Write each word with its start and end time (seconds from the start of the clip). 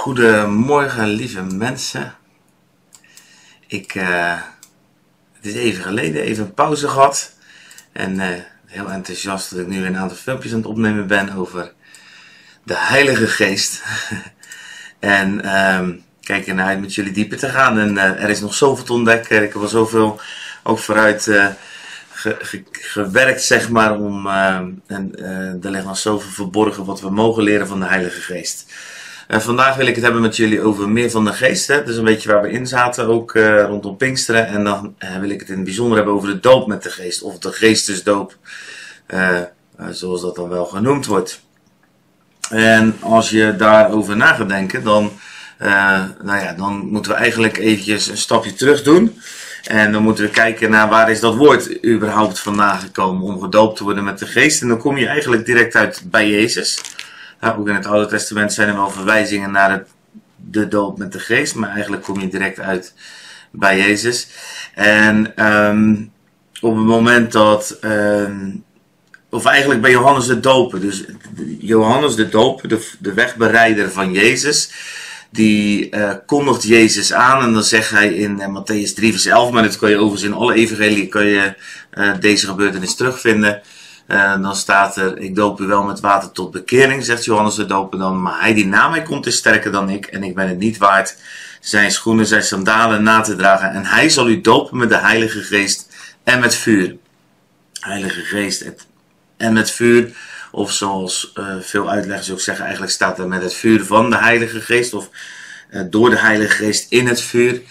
Goedemorgen, 0.00 1.08
lieve 1.08 1.42
mensen. 1.42 2.14
Ik, 3.66 3.94
uh, 3.94 4.38
het 5.32 5.46
is 5.46 5.54
even 5.54 5.82
geleden, 5.82 6.22
even 6.22 6.44
een 6.44 6.54
pauze 6.54 6.88
gehad. 6.88 7.32
En 7.92 8.14
uh, 8.14 8.26
heel 8.66 8.90
enthousiast 8.90 9.50
dat 9.50 9.58
ik 9.58 9.66
nu 9.66 9.86
een 9.86 9.96
aantal 9.96 10.16
filmpjes 10.16 10.52
aan 10.52 10.58
het 10.58 10.66
opnemen 10.66 11.06
ben 11.06 11.32
over 11.32 11.72
de 12.62 12.76
Heilige 12.76 13.26
Geest. 13.26 13.82
en 14.98 15.40
kijk 16.20 16.46
er 16.46 16.54
naar 16.54 16.66
uit 16.66 16.80
met 16.80 16.94
jullie 16.94 17.12
dieper 17.12 17.38
te 17.38 17.48
gaan. 17.48 17.78
En 17.78 17.94
uh, 17.94 18.22
er 18.22 18.28
is 18.28 18.40
nog 18.40 18.54
zoveel 18.54 18.84
te 18.84 18.92
ontdekken. 18.92 19.42
Ik 19.42 19.52
heb 19.52 19.62
al 19.62 19.68
zoveel 19.68 20.20
ook 20.62 20.78
vooruit 20.78 21.22
ge, 21.22 22.36
ge, 22.40 22.64
gewerkt, 22.72 23.42
zeg 23.42 23.68
maar. 23.68 23.98
Om, 23.98 24.28
en 24.86 25.12
er 25.62 25.70
ligt 25.70 25.84
nog 25.84 25.98
zoveel 25.98 26.30
verborgen 26.30 26.84
wat 26.84 27.00
we 27.00 27.10
mogen 27.10 27.42
leren 27.42 27.66
van 27.66 27.80
de 27.80 27.86
Heilige 27.86 28.20
Geest. 28.20 28.72
En 29.30 29.42
vandaag 29.42 29.76
wil 29.76 29.86
ik 29.86 29.94
het 29.94 30.04
hebben 30.04 30.22
met 30.22 30.36
jullie 30.36 30.60
over 30.60 30.88
meer 30.88 31.10
van 31.10 31.24
de 31.24 31.32
geest. 31.32 31.66
Hè? 31.66 31.84
Dus 31.84 31.96
een 31.96 32.04
beetje 32.04 32.28
waar 32.28 32.42
we 32.42 32.50
in 32.50 32.66
zaten, 32.66 33.06
ook 33.06 33.34
uh, 33.34 33.64
rondom 33.64 33.96
Pinksteren. 33.96 34.46
En 34.46 34.64
dan 34.64 34.94
uh, 34.98 35.18
wil 35.18 35.30
ik 35.30 35.40
het 35.40 35.48
in 35.48 35.54
het 35.54 35.64
bijzonder 35.64 35.96
hebben 35.96 36.14
over 36.14 36.28
de 36.28 36.40
doop 36.40 36.66
met 36.66 36.82
de 36.82 36.90
geest. 36.90 37.22
Of 37.22 37.38
de 37.38 37.52
geestesdoop, 37.52 38.36
uh, 39.08 39.38
zoals 39.90 40.20
dat 40.20 40.36
dan 40.36 40.48
wel 40.48 40.64
genoemd 40.64 41.06
wordt. 41.06 41.40
En 42.48 42.96
als 43.00 43.30
je 43.30 43.56
daarover 43.56 44.16
na 44.16 44.34
gaat 44.34 44.48
denken, 44.48 44.84
dan, 44.84 45.12
nou 46.22 46.40
ja, 46.40 46.52
dan 46.56 46.86
moeten 46.86 47.12
we 47.12 47.18
eigenlijk 47.18 47.58
eventjes 47.58 48.08
een 48.08 48.16
stapje 48.16 48.54
terug 48.54 48.82
doen. 48.82 49.20
En 49.64 49.92
dan 49.92 50.02
moeten 50.02 50.24
we 50.24 50.30
kijken 50.30 50.70
naar 50.70 50.88
waar 50.88 51.10
is 51.10 51.20
dat 51.20 51.34
woord 51.34 51.84
überhaupt 51.84 52.38
vandaan 52.38 52.78
gekomen 52.78 53.22
om 53.22 53.40
gedoopt 53.40 53.76
te 53.76 53.84
worden 53.84 54.04
met 54.04 54.18
de 54.18 54.26
geest. 54.26 54.62
En 54.62 54.68
dan 54.68 54.78
kom 54.78 54.96
je 54.96 55.06
eigenlijk 55.06 55.46
direct 55.46 55.74
uit 55.74 56.02
bij 56.06 56.30
Jezus. 56.30 56.80
Ja, 57.40 57.56
ook 57.58 57.68
in 57.68 57.74
het 57.74 57.86
Oude 57.86 58.06
Testament 58.06 58.52
zijn 58.52 58.68
er 58.68 58.74
wel 58.74 58.90
verwijzingen 58.90 59.50
naar 59.50 59.70
het, 59.70 59.88
de 60.36 60.68
doop 60.68 60.98
met 60.98 61.12
de 61.12 61.18
geest, 61.18 61.54
maar 61.54 61.70
eigenlijk 61.70 62.02
kom 62.02 62.20
je 62.20 62.28
direct 62.28 62.60
uit 62.60 62.94
bij 63.50 63.78
Jezus. 63.78 64.28
En 64.74 65.46
um, 65.46 66.12
op 66.60 66.76
het 66.76 66.84
moment 66.84 67.32
dat, 67.32 67.78
um, 67.84 68.64
of 69.30 69.44
eigenlijk 69.44 69.80
bij 69.80 69.90
Johannes 69.90 70.26
de 70.26 70.40
Doper, 70.40 70.80
dus 70.80 71.04
Johannes 71.58 72.14
de 72.14 72.28
Doper, 72.28 72.68
de, 72.68 72.88
de 72.98 73.14
wegbereider 73.14 73.90
van 73.90 74.12
Jezus, 74.12 74.70
die 75.30 75.94
uh, 75.96 76.12
kondigt 76.26 76.62
Jezus 76.62 77.12
aan 77.12 77.42
en 77.42 77.52
dan 77.52 77.62
zegt 77.62 77.90
hij 77.90 78.14
in 78.14 78.40
uh, 78.40 78.46
Matthäus 78.46 78.94
3 78.94 79.10
vers 79.10 79.26
11, 79.26 79.50
maar 79.50 79.62
dat 79.62 79.78
kan 79.78 79.90
je 79.90 79.96
overigens 79.96 80.22
in 80.22 80.34
alle 80.34 80.54
evangelie, 80.54 81.08
kan 81.08 81.26
je 81.26 81.54
uh, 81.94 82.12
deze 82.20 82.46
gebeurtenis 82.46 82.94
terugvinden. 82.94 83.62
Uh, 84.10 84.42
dan 84.42 84.56
staat 84.56 84.96
er, 84.96 85.18
ik 85.18 85.34
doop 85.34 85.60
u 85.60 85.66
wel 85.66 85.82
met 85.82 86.00
water 86.00 86.32
tot 86.32 86.50
bekering, 86.50 87.04
zegt 87.04 87.24
Johannes 87.24 87.54
de 87.54 87.66
doper 87.66 87.98
dan. 87.98 88.22
Maar 88.22 88.40
hij 88.40 88.54
die 88.54 88.66
na 88.66 88.88
mij 88.88 89.02
komt 89.02 89.26
is 89.26 89.36
sterker 89.36 89.72
dan 89.72 89.90
ik 89.90 90.06
en 90.06 90.22
ik 90.22 90.34
ben 90.34 90.48
het 90.48 90.58
niet 90.58 90.78
waard 90.78 91.16
zijn 91.60 91.90
schoenen, 91.90 92.26
zijn 92.26 92.42
sandalen 92.42 93.02
na 93.02 93.20
te 93.20 93.36
dragen. 93.36 93.70
En 93.70 93.84
hij 93.84 94.08
zal 94.08 94.28
u 94.28 94.40
dopen 94.40 94.76
met 94.76 94.88
de 94.88 94.96
heilige 94.96 95.42
geest 95.42 95.88
en 96.24 96.40
met 96.40 96.54
vuur. 96.54 96.96
Heilige 97.80 98.20
geest 98.20 98.64
en 99.36 99.52
met 99.52 99.70
vuur. 99.70 100.12
Of 100.50 100.72
zoals 100.72 101.32
uh, 101.34 101.46
veel 101.60 101.90
uitleggers 101.90 102.30
ook 102.30 102.40
zeggen, 102.40 102.64
eigenlijk 102.64 102.92
staat 102.92 103.18
er 103.18 103.28
met 103.28 103.42
het 103.42 103.54
vuur 103.54 103.84
van 103.84 104.10
de 104.10 104.16
heilige 104.16 104.60
geest. 104.60 104.94
Of 104.94 105.08
uh, 105.70 105.82
door 105.90 106.10
de 106.10 106.18
heilige 106.18 106.54
geest 106.64 106.92
in 106.92 107.06
het 107.06 107.20
vuur. 107.20 107.62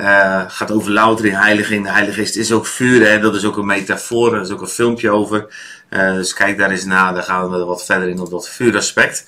Uh, 0.00 0.42
gaat 0.48 0.70
over 0.70 0.90
louter 0.90 1.24
in 1.24 1.34
heiliging. 1.34 1.84
De 1.84 1.90
Heilige 1.90 2.20
Geest 2.20 2.36
is 2.36 2.52
ook 2.52 2.66
vuur, 2.66 3.08
hè? 3.08 3.20
dat 3.20 3.34
is 3.34 3.44
ook 3.44 3.56
een 3.56 3.66
metafoor, 3.66 4.30
daar 4.30 4.40
is 4.40 4.50
ook 4.50 4.60
een 4.60 4.68
filmpje 4.68 5.10
over. 5.10 5.46
Uh, 5.96 6.14
dus 6.14 6.32
kijk 6.32 6.58
daar 6.58 6.70
eens 6.70 6.84
na, 6.84 7.12
daar 7.12 7.22
gaan 7.22 7.50
we 7.50 7.64
wat 7.64 7.84
verder 7.84 8.08
in 8.08 8.20
op 8.20 8.30
dat 8.30 8.48
vuuraspect. 8.48 9.24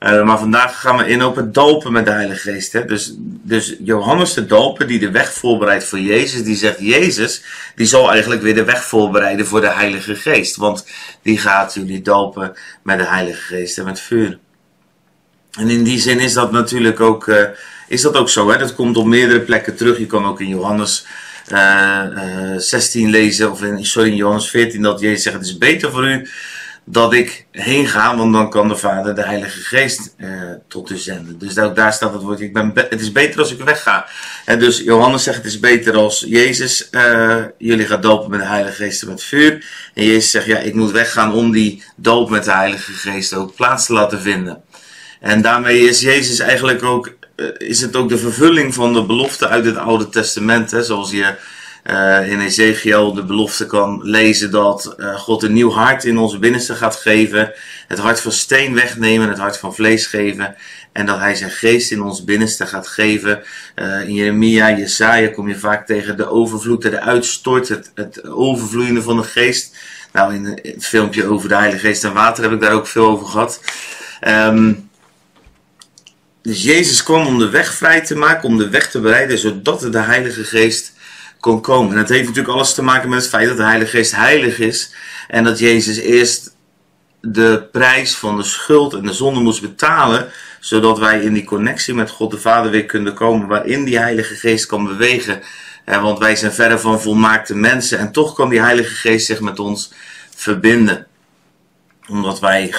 Uh, 0.00 0.24
maar 0.24 0.38
vandaag 0.38 0.80
gaan 0.80 0.96
we 0.96 1.06
in 1.06 1.24
op 1.24 1.36
het 1.36 1.54
dopen 1.54 1.92
met 1.92 2.04
de 2.04 2.10
Heilige 2.10 2.50
Geest. 2.50 2.72
Hè? 2.72 2.84
Dus, 2.84 3.14
dus 3.18 3.76
Johannes 3.78 4.34
de 4.34 4.46
doper 4.46 4.86
die 4.86 4.98
de 4.98 5.10
weg 5.10 5.32
voorbereidt 5.32 5.84
voor 5.84 5.98
Jezus, 5.98 6.42
die 6.42 6.56
zegt 6.56 6.78
Jezus, 6.78 7.42
die 7.74 7.86
zal 7.86 8.10
eigenlijk 8.10 8.42
weer 8.42 8.54
de 8.54 8.64
weg 8.64 8.84
voorbereiden 8.84 9.46
voor 9.46 9.60
de 9.60 9.70
Heilige 9.70 10.14
Geest. 10.14 10.56
Want 10.56 10.86
die 11.22 11.38
gaat 11.38 11.74
jullie 11.74 12.02
dopen 12.02 12.52
met 12.82 12.98
de 12.98 13.06
Heilige 13.06 13.40
Geest 13.40 13.78
en 13.78 13.84
met 13.84 14.00
vuur. 14.00 14.38
En 15.58 15.70
in 15.70 15.82
die 15.82 15.98
zin 15.98 16.20
is 16.20 16.32
dat 16.32 16.52
natuurlijk 16.52 17.00
ook, 17.00 17.26
uh, 17.26 17.42
is 17.88 18.02
dat 18.02 18.16
ook 18.16 18.28
zo. 18.28 18.50
Hè? 18.50 18.58
Dat 18.58 18.74
komt 18.74 18.96
op 18.96 19.06
meerdere 19.06 19.40
plekken 19.40 19.76
terug. 19.76 19.98
Je 19.98 20.06
kan 20.06 20.26
ook 20.26 20.40
in 20.40 20.48
Johannes 20.48 21.06
16 22.56 23.10
lezen, 23.10 23.50
of 23.50 23.62
in, 23.62 23.86
sorry, 23.86 24.10
in 24.10 24.16
Johannes 24.16 24.50
14, 24.50 24.82
dat 24.82 25.00
Jezus 25.00 25.22
zegt: 25.22 25.36
Het 25.36 25.46
is 25.46 25.58
beter 25.58 25.90
voor 25.90 26.06
u 26.06 26.28
dat 26.90 27.12
ik 27.12 27.46
heen 27.50 27.86
ga, 27.86 28.16
want 28.16 28.32
dan 28.32 28.50
kan 28.50 28.68
de 28.68 28.76
Vader 28.76 29.14
de 29.14 29.24
Heilige 29.24 29.60
Geest 29.60 30.14
uh, 30.18 30.30
tot 30.68 30.90
u 30.90 30.96
zenden. 30.96 31.38
Dus 31.38 31.54
daar 31.54 31.92
staat 31.92 32.12
het 32.12 32.22
woord: 32.22 32.40
ik 32.40 32.52
ben 32.52 32.72
Het 32.74 33.00
is 33.00 33.12
beter 33.12 33.40
als 33.40 33.52
ik 33.52 33.60
wegga. 33.60 34.06
En 34.44 34.58
dus 34.58 34.78
Johannes 34.78 35.22
zegt: 35.22 35.36
Het 35.36 35.46
is 35.46 35.60
beter 35.60 35.96
als 35.96 36.24
Jezus 36.28 36.88
jullie 37.58 37.86
gaat 37.86 38.02
dopen 38.02 38.30
met 38.30 38.40
de 38.40 38.46
Heilige 38.46 38.82
Geest 38.82 39.02
en 39.02 39.08
met 39.08 39.22
vuur. 39.22 39.64
En 39.94 40.04
Jezus 40.04 40.30
zegt: 40.30 40.46
Ja, 40.46 40.58
ik 40.58 40.74
moet 40.74 40.90
weggaan 40.90 41.32
om 41.32 41.52
die 41.52 41.82
doop 41.96 42.30
met 42.30 42.44
de 42.44 42.52
Heilige 42.52 42.92
Geest 42.92 43.34
ook 43.34 43.54
plaats 43.54 43.86
te 43.86 43.92
laten 43.92 44.20
vinden. 44.20 44.62
En 45.20 45.42
daarmee 45.42 45.88
is 45.88 46.00
Jezus 46.00 46.38
eigenlijk 46.38 46.82
ook, 46.82 47.16
is 47.56 47.80
het 47.80 47.96
ook 47.96 48.08
de 48.08 48.18
vervulling 48.18 48.74
van 48.74 48.92
de 48.92 49.04
belofte 49.04 49.48
uit 49.48 49.64
het 49.64 49.76
Oude 49.76 50.08
Testament. 50.08 50.70
Hè? 50.70 50.82
Zoals 50.82 51.10
je 51.10 51.34
uh, 51.84 52.30
in 52.30 52.40
Ezekiel 52.40 53.14
de 53.14 53.24
belofte 53.24 53.66
kan 53.66 54.00
lezen 54.02 54.50
dat 54.50 54.94
uh, 54.96 55.14
God 55.14 55.42
een 55.42 55.52
nieuw 55.52 55.70
hart 55.70 56.04
in 56.04 56.18
ons 56.18 56.38
binnenste 56.38 56.74
gaat 56.74 56.96
geven. 56.96 57.52
Het 57.88 57.98
hart 57.98 58.20
van 58.20 58.32
steen 58.32 58.74
wegnemen, 58.74 59.28
het 59.28 59.38
hart 59.38 59.58
van 59.58 59.74
vlees 59.74 60.06
geven. 60.06 60.54
En 60.92 61.06
dat 61.06 61.18
hij 61.18 61.34
zijn 61.34 61.50
geest 61.50 61.90
in 61.90 62.02
ons 62.02 62.24
binnenste 62.24 62.66
gaat 62.66 62.88
geven. 62.88 63.42
in 64.06 64.14
Jeremia, 64.14 64.70
Jesaja 64.70 65.28
kom 65.28 65.48
je 65.48 65.58
vaak 65.58 65.86
tegen 65.86 66.16
de 66.16 66.28
overvloed, 66.28 66.82
de 66.82 67.00
uitstort, 67.00 67.68
het, 67.68 67.90
het 67.94 68.28
overvloeiende 68.28 69.02
van 69.02 69.16
de 69.16 69.22
geest. 69.22 69.76
Nou, 70.12 70.34
in 70.34 70.44
het 70.44 70.86
filmpje 70.86 71.24
over 71.24 71.48
de 71.48 71.54
Heilige 71.54 71.86
Geest 71.86 72.04
en 72.04 72.12
water 72.12 72.42
heb 72.42 72.52
ik 72.52 72.60
daar 72.60 72.72
ook 72.72 72.86
veel 72.86 73.06
over 73.06 73.26
gehad. 73.26 73.60
Um, 74.26 74.87
dus 76.42 76.62
Jezus 76.62 77.02
kwam 77.02 77.26
om 77.26 77.38
de 77.38 77.48
weg 77.48 77.74
vrij 77.74 78.00
te 78.00 78.16
maken, 78.16 78.48
om 78.48 78.58
de 78.58 78.68
weg 78.68 78.90
te 78.90 79.00
bereiden, 79.00 79.38
zodat 79.38 79.80
de 79.80 79.98
Heilige 79.98 80.44
Geest 80.44 80.92
kon 81.40 81.60
komen. 81.60 81.90
En 81.90 81.96
dat 81.98 82.08
heeft 82.08 82.26
natuurlijk 82.26 82.54
alles 82.54 82.74
te 82.74 82.82
maken 82.82 83.08
met 83.08 83.18
het 83.18 83.28
feit 83.28 83.48
dat 83.48 83.56
de 83.56 83.62
Heilige 83.62 83.96
Geest 83.96 84.16
heilig 84.16 84.58
is. 84.58 84.94
En 85.28 85.44
dat 85.44 85.58
Jezus 85.58 85.96
eerst 85.96 86.56
de 87.20 87.68
prijs 87.72 88.16
van 88.16 88.36
de 88.36 88.42
schuld 88.42 88.94
en 88.94 89.02
de 89.02 89.12
zonde 89.12 89.40
moest 89.40 89.60
betalen, 89.60 90.28
zodat 90.60 90.98
wij 90.98 91.20
in 91.20 91.32
die 91.32 91.44
connectie 91.44 91.94
met 91.94 92.10
God 92.10 92.30
de 92.30 92.38
Vader 92.38 92.70
weer 92.70 92.86
kunnen 92.86 93.14
komen, 93.14 93.48
waarin 93.48 93.84
die 93.84 93.98
Heilige 93.98 94.34
Geest 94.34 94.66
kan 94.66 94.86
bewegen. 94.86 95.42
Want 95.84 96.18
wij 96.18 96.36
zijn 96.36 96.52
verder 96.52 96.80
van 96.80 97.00
volmaakte 97.00 97.54
mensen 97.54 97.98
en 97.98 98.12
toch 98.12 98.34
kan 98.34 98.48
die 98.48 98.60
Heilige 98.60 98.94
Geest 98.94 99.26
zich 99.26 99.40
met 99.40 99.58
ons 99.58 99.92
verbinden. 100.34 101.06
Omdat 102.08 102.40
wij 102.40 102.74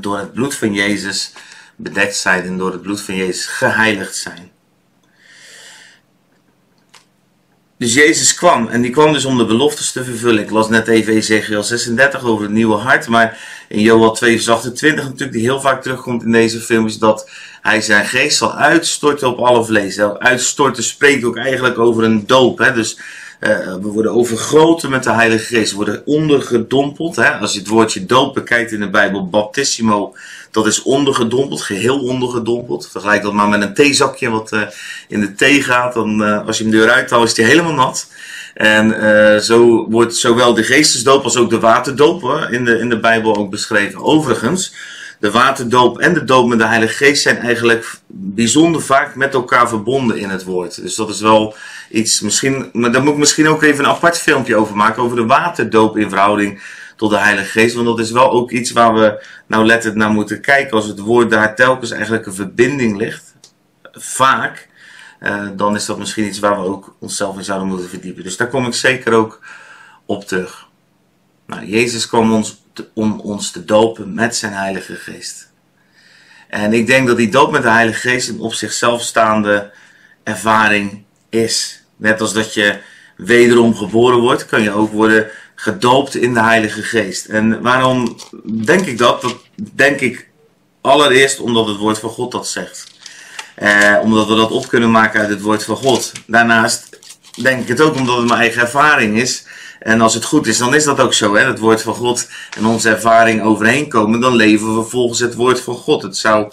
door 0.00 0.18
het 0.18 0.32
bloed 0.32 0.54
van 0.54 0.72
Jezus 0.72 1.32
bedekt 1.76 2.16
zijn 2.16 2.44
en 2.44 2.58
door 2.58 2.72
het 2.72 2.82
bloed 2.82 3.00
van 3.00 3.16
Jezus 3.16 3.46
geheiligd 3.46 4.16
zijn. 4.16 4.52
Dus 7.78 7.94
Jezus 7.94 8.34
kwam 8.34 8.68
en 8.68 8.82
die 8.82 8.90
kwam 8.90 9.12
dus 9.12 9.24
om 9.24 9.38
de 9.38 9.44
beloftes 9.44 9.92
te 9.92 10.04
vervullen. 10.04 10.42
Ik 10.42 10.50
las 10.50 10.68
net 10.68 10.88
even 10.88 11.14
Ezekiel 11.14 11.62
36 11.62 12.24
over 12.24 12.42
het 12.44 12.52
nieuwe 12.52 12.76
hart, 12.76 13.08
maar 13.08 13.38
in 13.68 13.80
Joel 13.80 14.12
2 14.12 14.34
vers 14.34 14.48
28 14.48 15.04
natuurlijk, 15.04 15.32
die 15.32 15.42
heel 15.42 15.60
vaak 15.60 15.82
terugkomt 15.82 16.22
in 16.22 16.32
deze 16.32 16.60
film, 16.60 16.86
is 16.86 16.98
dat 16.98 17.30
hij 17.62 17.80
zijn 17.80 18.06
geest 18.06 18.36
zal 18.36 18.54
uitstorten 18.54 19.28
op 19.28 19.38
alle 19.38 19.64
vlees. 19.64 20.00
Uitstorten 20.00 20.84
spreekt 20.84 21.24
ook 21.24 21.36
eigenlijk 21.36 21.78
over 21.78 22.04
een 22.04 22.26
doop. 22.26 22.58
Hè? 22.58 22.72
Dus 22.72 22.98
uh, 23.40 23.74
we 23.74 23.88
worden 23.88 24.12
overgroten 24.12 24.90
met 24.90 25.04
de 25.04 25.12
Heilige 25.12 25.44
Geest. 25.44 25.70
We 25.70 25.76
worden 25.76 26.02
ondergedompeld. 26.04 27.16
Hè? 27.16 27.30
Als 27.30 27.52
je 27.52 27.58
het 27.58 27.68
woordje 27.68 28.06
doop 28.06 28.34
bekijkt 28.34 28.72
in 28.72 28.80
de 28.80 28.90
Bijbel, 28.90 29.28
baptissimo, 29.28 30.16
dat 30.50 30.66
is 30.66 30.82
ondergedompeld, 30.82 31.62
geheel 31.62 31.98
ondergedompeld. 31.98 32.88
Vergelijk 32.90 33.22
dat 33.22 33.32
maar 33.32 33.48
met 33.48 33.62
een 33.62 33.74
theezakje 33.74 34.30
wat 34.30 34.52
uh, 34.52 34.62
in 35.08 35.20
de 35.20 35.34
thee 35.34 35.62
gaat. 35.62 35.94
Dan, 35.94 36.22
uh, 36.22 36.46
als 36.46 36.58
je 36.58 36.64
hem 36.64 36.74
eruit 36.74 37.10
haalt, 37.10 37.28
is 37.28 37.36
hij 37.36 37.46
helemaal 37.46 37.72
nat. 37.72 38.06
En 38.54 39.42
zo 39.42 39.88
wordt 39.90 40.16
zowel 40.16 40.54
de 40.54 40.62
geestesdoop 40.62 41.24
als 41.24 41.36
ook 41.36 41.50
de 41.50 41.60
waterdoop 41.60 42.48
in, 42.50 42.64
de, 42.64 42.78
in 42.78 42.88
de 42.88 43.00
Bijbel 43.00 43.36
ook 43.36 43.50
beschreven. 43.50 44.02
Overigens, 44.02 44.74
de 45.18 45.30
waterdoop 45.30 45.98
en 45.98 46.14
de 46.14 46.24
doop 46.24 46.48
met 46.48 46.58
de 46.58 46.66
Heilige 46.66 47.04
Geest 47.04 47.22
zijn 47.22 47.38
eigenlijk 47.38 47.98
bijzonder 48.06 48.82
vaak 48.82 49.14
met 49.14 49.34
elkaar 49.34 49.68
verbonden 49.68 50.18
in 50.18 50.30
het 50.30 50.44
woord. 50.44 50.82
Dus 50.82 50.94
dat 50.94 51.08
is 51.08 51.20
wel 51.20 51.54
iets, 51.90 52.20
misschien, 52.20 52.70
maar 52.72 52.92
daar 52.92 53.02
moet 53.02 53.12
ik 53.12 53.18
misschien 53.18 53.48
ook 53.48 53.62
even 53.62 53.84
een 53.84 53.90
apart 53.90 54.18
filmpje 54.18 54.56
over 54.56 54.76
maken, 54.76 55.02
over 55.02 55.16
de 55.16 55.26
waterdoop 55.26 55.96
in 55.96 56.08
verhouding 56.08 56.62
tot 56.96 57.10
de 57.10 57.18
Heilige 57.18 57.50
Geest. 57.50 57.74
Want 57.74 57.86
dat 57.86 57.98
is 57.98 58.10
wel 58.10 58.30
ook 58.30 58.50
iets 58.50 58.72
waar 58.72 58.94
we 58.94 59.24
nou 59.46 59.66
letterlijk 59.66 60.00
naar 60.00 60.10
moeten 60.10 60.40
kijken. 60.40 60.76
Als 60.76 60.86
het 60.86 60.98
woord 60.98 61.30
daar 61.30 61.54
telkens 61.54 61.90
eigenlijk 61.90 62.26
een 62.26 62.34
verbinding 62.34 62.96
ligt, 62.96 63.34
vaak, 63.92 64.68
uh, 65.20 65.48
dan 65.56 65.74
is 65.74 65.86
dat 65.86 65.98
misschien 65.98 66.26
iets 66.26 66.38
waar 66.38 66.60
we 66.60 66.66
ook 66.66 66.96
onszelf 67.00 67.36
in 67.36 67.44
zouden 67.44 67.68
moeten 67.68 67.88
verdiepen. 67.88 68.22
Dus 68.22 68.36
daar 68.36 68.48
kom 68.48 68.66
ik 68.66 68.74
zeker 68.74 69.12
ook 69.12 69.40
op 70.06 70.26
terug. 70.26 70.63
Nou, 71.46 71.66
Jezus 71.66 72.08
kwam 72.08 72.32
ons 72.32 72.62
om 72.94 73.20
ons 73.20 73.50
te 73.50 73.64
dopen 73.64 74.14
met 74.14 74.36
zijn 74.36 74.52
Heilige 74.52 74.94
Geest. 74.94 75.52
En 76.48 76.72
ik 76.72 76.86
denk 76.86 77.06
dat 77.06 77.16
die 77.16 77.30
doop 77.30 77.50
met 77.50 77.62
de 77.62 77.70
Heilige 77.70 78.08
Geest 78.08 78.28
een 78.28 78.40
op 78.40 78.54
zichzelf 78.54 79.02
staande 79.02 79.72
ervaring 80.22 81.04
is. 81.28 81.82
Net 81.96 82.20
als 82.20 82.32
dat 82.32 82.54
je 82.54 82.78
wederom 83.16 83.76
geboren 83.76 84.18
wordt, 84.18 84.46
kan 84.46 84.62
je 84.62 84.70
ook 84.70 84.92
worden 84.92 85.30
gedoopt 85.54 86.14
in 86.14 86.34
de 86.34 86.42
Heilige 86.42 86.82
Geest. 86.82 87.26
En 87.26 87.62
waarom 87.62 88.16
denk 88.64 88.86
ik 88.86 88.98
dat? 88.98 89.22
Dat 89.22 89.36
denk 89.74 90.00
ik 90.00 90.28
allereerst 90.80 91.40
omdat 91.40 91.66
het 91.66 91.76
woord 91.76 91.98
van 91.98 92.10
God 92.10 92.32
dat 92.32 92.48
zegt. 92.48 92.92
Eh, 93.54 93.98
omdat 94.02 94.28
we 94.28 94.34
dat 94.34 94.50
op 94.50 94.68
kunnen 94.68 94.90
maken 94.90 95.20
uit 95.20 95.28
het 95.28 95.40
woord 95.40 95.64
van 95.64 95.76
God. 95.76 96.12
Daarnaast 96.26 96.98
denk 97.42 97.62
ik 97.62 97.68
het 97.68 97.80
ook 97.80 97.94
omdat 97.94 98.16
het 98.16 98.28
mijn 98.28 98.40
eigen 98.40 98.62
ervaring 98.62 99.20
is. 99.20 99.44
En 99.84 100.00
als 100.00 100.14
het 100.14 100.24
goed 100.24 100.46
is, 100.46 100.58
dan 100.58 100.74
is 100.74 100.84
dat 100.84 101.00
ook 101.00 101.14
zo. 101.14 101.34
Hè? 101.34 101.44
Het 101.44 101.58
woord 101.58 101.82
van 101.82 101.94
God 101.94 102.28
en 102.56 102.66
onze 102.66 102.88
ervaring 102.88 103.42
overeenkomen, 103.42 104.20
dan 104.20 104.34
leven 104.34 104.76
we 104.76 104.82
volgens 104.82 105.20
het 105.20 105.34
woord 105.34 105.60
van 105.60 105.74
God. 105.74 106.02
Het 106.02 106.16
zou 106.16 106.48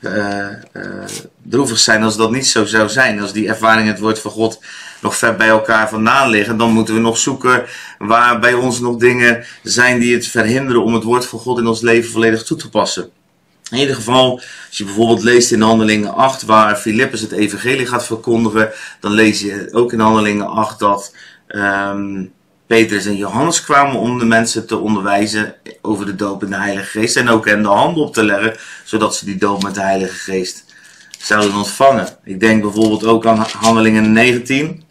uh, 0.00 0.46
droevig 1.42 1.78
zijn 1.78 2.02
als 2.02 2.16
dat 2.16 2.30
niet 2.30 2.46
zo 2.46 2.64
zou 2.64 2.88
zijn. 2.88 3.20
Als 3.20 3.32
die 3.32 3.48
ervaring 3.48 3.88
het 3.88 3.98
woord 3.98 4.18
van 4.18 4.30
God 4.30 4.60
nog 5.00 5.16
ver 5.16 5.36
bij 5.36 5.48
elkaar 5.48 5.88
vandaan 5.88 6.30
liggen, 6.30 6.56
dan 6.56 6.70
moeten 6.70 6.94
we 6.94 7.00
nog 7.00 7.18
zoeken 7.18 7.64
waar 7.98 8.38
bij 8.38 8.54
ons 8.54 8.80
nog 8.80 8.96
dingen 8.96 9.44
zijn 9.62 9.98
die 9.98 10.14
het 10.14 10.26
verhinderen 10.26 10.84
om 10.84 10.94
het 10.94 11.02
woord 11.02 11.26
van 11.26 11.38
God 11.38 11.58
in 11.58 11.66
ons 11.66 11.80
leven 11.80 12.10
volledig 12.10 12.42
toe 12.42 12.56
te 12.56 12.68
passen. 12.68 13.10
In 13.70 13.78
ieder 13.78 13.94
geval, 13.94 14.40
als 14.68 14.78
je 14.78 14.84
bijvoorbeeld 14.84 15.22
leest 15.22 15.52
in 15.52 15.60
Handelingen 15.60 16.14
8, 16.14 16.42
waar 16.42 16.76
Filippus 16.76 17.20
het 17.20 17.32
evangelie 17.32 17.86
gaat 17.86 18.06
verkondigen, 18.06 18.72
dan 19.00 19.12
lees 19.12 19.40
je 19.40 19.68
ook 19.72 19.92
in 19.92 20.00
Handelingen 20.00 20.48
8 20.48 20.78
dat 20.78 21.14
um, 21.48 22.32
Petrus 22.74 23.06
en 23.06 23.16
Johannes 23.16 23.62
kwamen 23.62 24.00
om 24.00 24.18
de 24.18 24.24
mensen 24.24 24.66
te 24.66 24.76
onderwijzen 24.76 25.54
over 25.80 26.06
de 26.06 26.14
doop 26.14 26.42
in 26.42 26.50
de 26.50 26.56
Heilige 26.56 26.98
Geest 26.98 27.16
en 27.16 27.28
ook 27.28 27.46
hen 27.46 27.62
de 27.62 27.68
handen 27.68 28.02
op 28.02 28.14
te 28.14 28.24
leggen, 28.24 28.56
zodat 28.84 29.16
ze 29.16 29.24
die 29.24 29.36
doop 29.36 29.62
met 29.62 29.74
de 29.74 29.80
Heilige 29.80 30.14
Geest 30.14 30.64
zouden 31.18 31.54
ontvangen. 31.54 32.08
Ik 32.24 32.40
denk 32.40 32.62
bijvoorbeeld 32.62 33.04
ook 33.04 33.26
aan 33.26 33.46
Handelingen 33.58 34.12
19, 34.12 34.82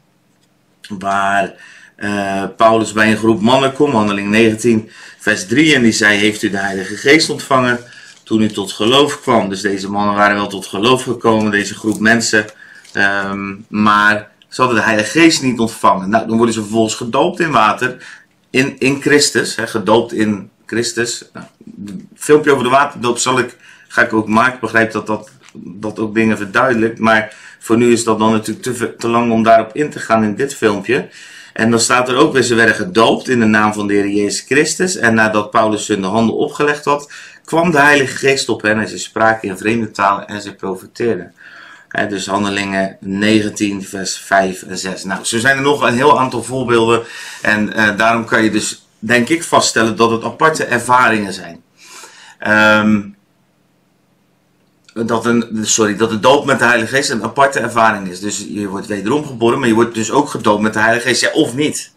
waar 0.99 1.53
uh, 1.97 2.43
Paulus 2.57 2.91
bij 2.91 3.11
een 3.11 3.17
groep 3.17 3.41
mannen 3.41 3.73
komt, 3.73 3.93
Handeling 3.93 4.29
19, 4.29 4.89
vers 5.17 5.47
3, 5.47 5.75
en 5.75 5.81
die 5.81 5.91
zei: 5.91 6.17
Heeft 6.17 6.43
u 6.43 6.49
de 6.49 6.57
Heilige 6.57 6.95
Geest 6.95 7.29
ontvangen 7.29 7.79
toen 8.23 8.41
u 8.41 8.47
tot 8.47 8.71
geloof 8.71 9.21
kwam? 9.21 9.49
Dus 9.49 9.61
deze 9.61 9.89
mannen 9.89 10.15
waren 10.15 10.35
wel 10.35 10.47
tot 10.47 10.65
geloof 10.65 11.03
gekomen, 11.03 11.51
deze 11.51 11.75
groep 11.75 11.99
mensen, 11.99 12.45
um, 12.93 13.65
maar 13.69 14.31
ze 14.53 14.61
hadden 14.61 14.79
de 14.79 14.85
Heilige 14.85 15.19
Geest 15.19 15.41
niet 15.41 15.59
ontvangen. 15.59 16.09
Nou, 16.09 16.27
dan 16.27 16.37
worden 16.37 16.53
ze 16.53 16.61
vervolgens 16.61 16.95
gedoopt 16.95 17.39
in 17.39 17.51
water, 17.51 18.05
in, 18.49 18.75
in 18.79 19.01
Christus, 19.01 19.55
hè, 19.55 19.67
gedoopt 19.67 20.13
in 20.13 20.49
Christus. 20.65 21.29
Nou, 21.33 21.45
filmpje 22.15 22.51
over 22.51 22.63
de 22.63 22.69
waterdoop 22.69 23.17
zal 23.17 23.39
ik, 23.39 23.57
ga 23.87 24.01
ik 24.01 24.13
ook 24.13 24.27
maken. 24.27 24.53
Ik 24.53 24.59
begrijp 24.59 24.91
dat 24.91 25.07
dat, 25.07 25.29
dat 25.53 25.99
ook 25.99 26.13
dingen 26.13 26.37
verduidelijkt, 26.37 26.99
maar 26.99 27.35
voor 27.59 27.77
nu 27.77 27.91
is 27.91 28.03
dat 28.03 28.19
dan 28.19 28.31
natuurlijk 28.31 28.65
te, 28.65 28.95
te 28.95 29.07
lang 29.07 29.31
om 29.31 29.43
daarop 29.43 29.75
in 29.75 29.89
te 29.89 29.99
gaan 29.99 30.23
in 30.23 30.35
dit 30.35 30.55
filmpje. 30.55 31.09
En 31.53 31.71
dan 31.71 31.79
staat 31.79 32.09
er 32.09 32.15
ook 32.15 32.33
weer, 32.33 32.43
ze 32.43 32.55
werden 32.55 32.75
gedoopt 32.75 33.29
in 33.29 33.39
de 33.39 33.45
naam 33.45 33.73
van 33.73 33.87
de 33.87 33.93
Heer 33.93 34.07
Jezus 34.07 34.45
Christus. 34.45 34.95
En 34.95 35.13
nadat 35.13 35.51
Paulus 35.51 35.87
hun 35.87 36.01
de 36.01 36.07
handen 36.07 36.35
opgelegd 36.35 36.85
had, 36.85 37.11
kwam 37.45 37.71
de 37.71 37.79
Heilige 37.79 38.15
Geest 38.15 38.49
op 38.49 38.61
hen 38.61 38.79
en 38.79 38.87
ze 38.87 38.97
spraken 38.97 39.49
in 39.49 39.57
vreemde 39.57 39.91
talen 39.91 40.27
en 40.27 40.41
ze 40.41 40.55
profeteerden. 40.55 41.33
Dus 42.09 42.27
handelingen 42.27 42.97
19, 42.99 43.83
vers 43.83 44.17
5 44.17 44.63
en 44.63 44.77
6. 44.77 45.03
Nou, 45.03 45.23
zo 45.23 45.39
zijn 45.39 45.57
er 45.57 45.63
nog 45.63 45.81
een 45.81 45.93
heel 45.93 46.19
aantal 46.19 46.43
voorbeelden. 46.43 47.03
En 47.41 47.79
uh, 47.79 47.97
daarom 47.97 48.25
kan 48.25 48.43
je 48.43 48.51
dus, 48.51 48.85
denk 48.99 49.29
ik, 49.29 49.43
vaststellen 49.43 49.95
dat 49.95 50.11
het 50.11 50.23
aparte 50.23 50.63
ervaringen 50.63 51.33
zijn. 51.33 51.63
Um, 52.47 53.15
dat, 54.93 55.25
een, 55.25 55.59
sorry, 55.61 55.95
dat 55.95 56.09
de 56.09 56.19
doop 56.19 56.45
met 56.45 56.59
de 56.59 56.65
Heilige 56.65 56.95
Geest 56.95 57.09
een 57.09 57.23
aparte 57.23 57.59
ervaring 57.59 58.09
is. 58.09 58.19
Dus 58.19 58.45
je 58.49 58.67
wordt 58.67 58.87
wederom 58.87 59.25
geboren, 59.25 59.59
maar 59.59 59.67
je 59.67 59.73
wordt 59.73 59.95
dus 59.95 60.11
ook 60.11 60.29
gedoopt 60.29 60.61
met 60.61 60.73
de 60.73 60.79
Heilige 60.79 61.07
Geest. 61.07 61.21
Ja, 61.21 61.31
of 61.31 61.55
niet? 61.55 61.91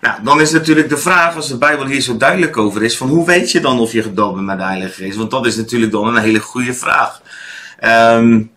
Nou, 0.00 0.22
dan 0.22 0.40
is 0.40 0.50
natuurlijk 0.50 0.88
de 0.88 0.96
vraag, 0.96 1.34
als 1.36 1.48
de 1.48 1.58
Bijbel 1.58 1.86
hier 1.86 2.00
zo 2.00 2.16
duidelijk 2.16 2.56
over 2.56 2.82
is, 2.82 2.96
van 2.96 3.08
hoe 3.08 3.26
weet 3.26 3.50
je 3.50 3.60
dan 3.60 3.80
of 3.80 3.92
je 3.92 4.02
gedoopt 4.02 4.34
bent 4.34 4.46
met 4.46 4.58
de 4.58 4.64
Heilige 4.64 5.02
Geest? 5.02 5.16
Want 5.16 5.30
dat 5.30 5.46
is 5.46 5.56
natuurlijk 5.56 5.92
dan 5.92 6.06
een 6.06 6.22
hele 6.22 6.40
goede 6.40 6.74
vraag. 6.74 7.20
Um, 7.84 8.50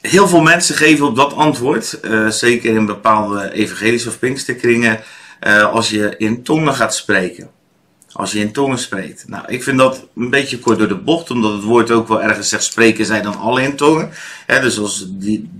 heel 0.00 0.28
veel 0.28 0.42
mensen 0.42 0.74
geven 0.74 1.06
op 1.06 1.16
dat 1.16 1.34
antwoord, 1.34 1.98
uh, 2.02 2.28
zeker 2.28 2.74
in 2.74 2.86
bepaalde 2.86 3.52
evangelische 3.52 4.08
of 4.08 4.18
pinksterkringen, 4.18 5.00
uh, 5.46 5.72
als 5.72 5.90
je 5.90 6.14
in 6.16 6.42
tongen 6.42 6.74
gaat 6.74 6.94
spreken 6.94 7.50
als 8.12 8.32
je 8.32 8.38
in 8.38 8.52
tongen 8.52 8.78
spreekt. 8.78 9.24
Nou, 9.26 9.44
ik 9.46 9.62
vind 9.62 9.78
dat 9.78 10.06
een 10.16 10.30
beetje 10.30 10.58
kort 10.58 10.78
door 10.78 10.88
de 10.88 10.96
bocht, 10.96 11.30
omdat 11.30 11.52
het 11.52 11.62
woord 11.62 11.90
ook 11.90 12.08
wel 12.08 12.22
ergens 12.22 12.48
zegt: 12.48 12.64
spreken 12.64 13.04
zij 13.04 13.22
dan 13.22 13.38
alle 13.38 13.62
in 13.62 13.76
tongen. 13.76 14.10
dus 14.46 14.78
als 14.78 15.06
die, 15.08 15.50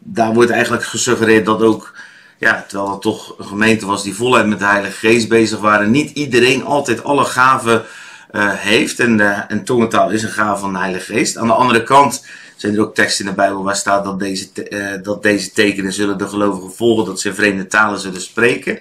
daar 0.00 0.34
wordt 0.34 0.50
eigenlijk 0.50 0.84
gesuggereerd 0.84 1.46
dat 1.46 1.62
ook, 1.62 1.94
ja, 2.38 2.64
terwijl 2.68 2.90
het 2.90 3.00
toch 3.00 3.38
een 3.38 3.44
gemeente 3.44 3.86
was 3.86 4.02
die 4.02 4.14
voluit 4.14 4.46
met 4.46 4.58
de 4.58 4.64
Heilige 4.64 5.06
Geest 5.06 5.28
bezig 5.28 5.58
waren, 5.58 5.90
niet 5.90 6.10
iedereen 6.10 6.64
altijd 6.64 7.04
alle 7.04 7.24
gaven 7.24 7.84
uh, 8.32 8.52
heeft. 8.52 9.00
En, 9.00 9.20
en 9.48 9.64
tongentaal 9.64 10.10
is 10.10 10.22
een 10.22 10.28
gave 10.28 10.60
van 10.60 10.72
de 10.72 10.78
Heilige 10.78 11.12
Geest. 11.12 11.36
Aan 11.36 11.46
de 11.46 11.52
andere 11.52 11.82
kant 11.82 12.24
zijn 12.62 12.74
er 12.74 12.80
ook 12.80 12.94
teksten 12.94 13.24
in 13.24 13.30
de 13.30 13.36
Bijbel 13.36 13.62
waar 13.62 13.76
staat 13.76 14.04
dat 14.04 14.18
deze, 14.18 14.48
uh, 14.68 15.02
dat 15.02 15.22
deze 15.22 15.52
tekenen 15.52 15.92
zullen 15.92 16.18
de 16.18 16.28
gelovigen 16.28 16.72
volgen, 16.72 17.04
dat 17.04 17.20
ze 17.20 17.34
vreemde 17.34 17.66
talen 17.66 18.00
zullen 18.00 18.20
spreken 18.20 18.80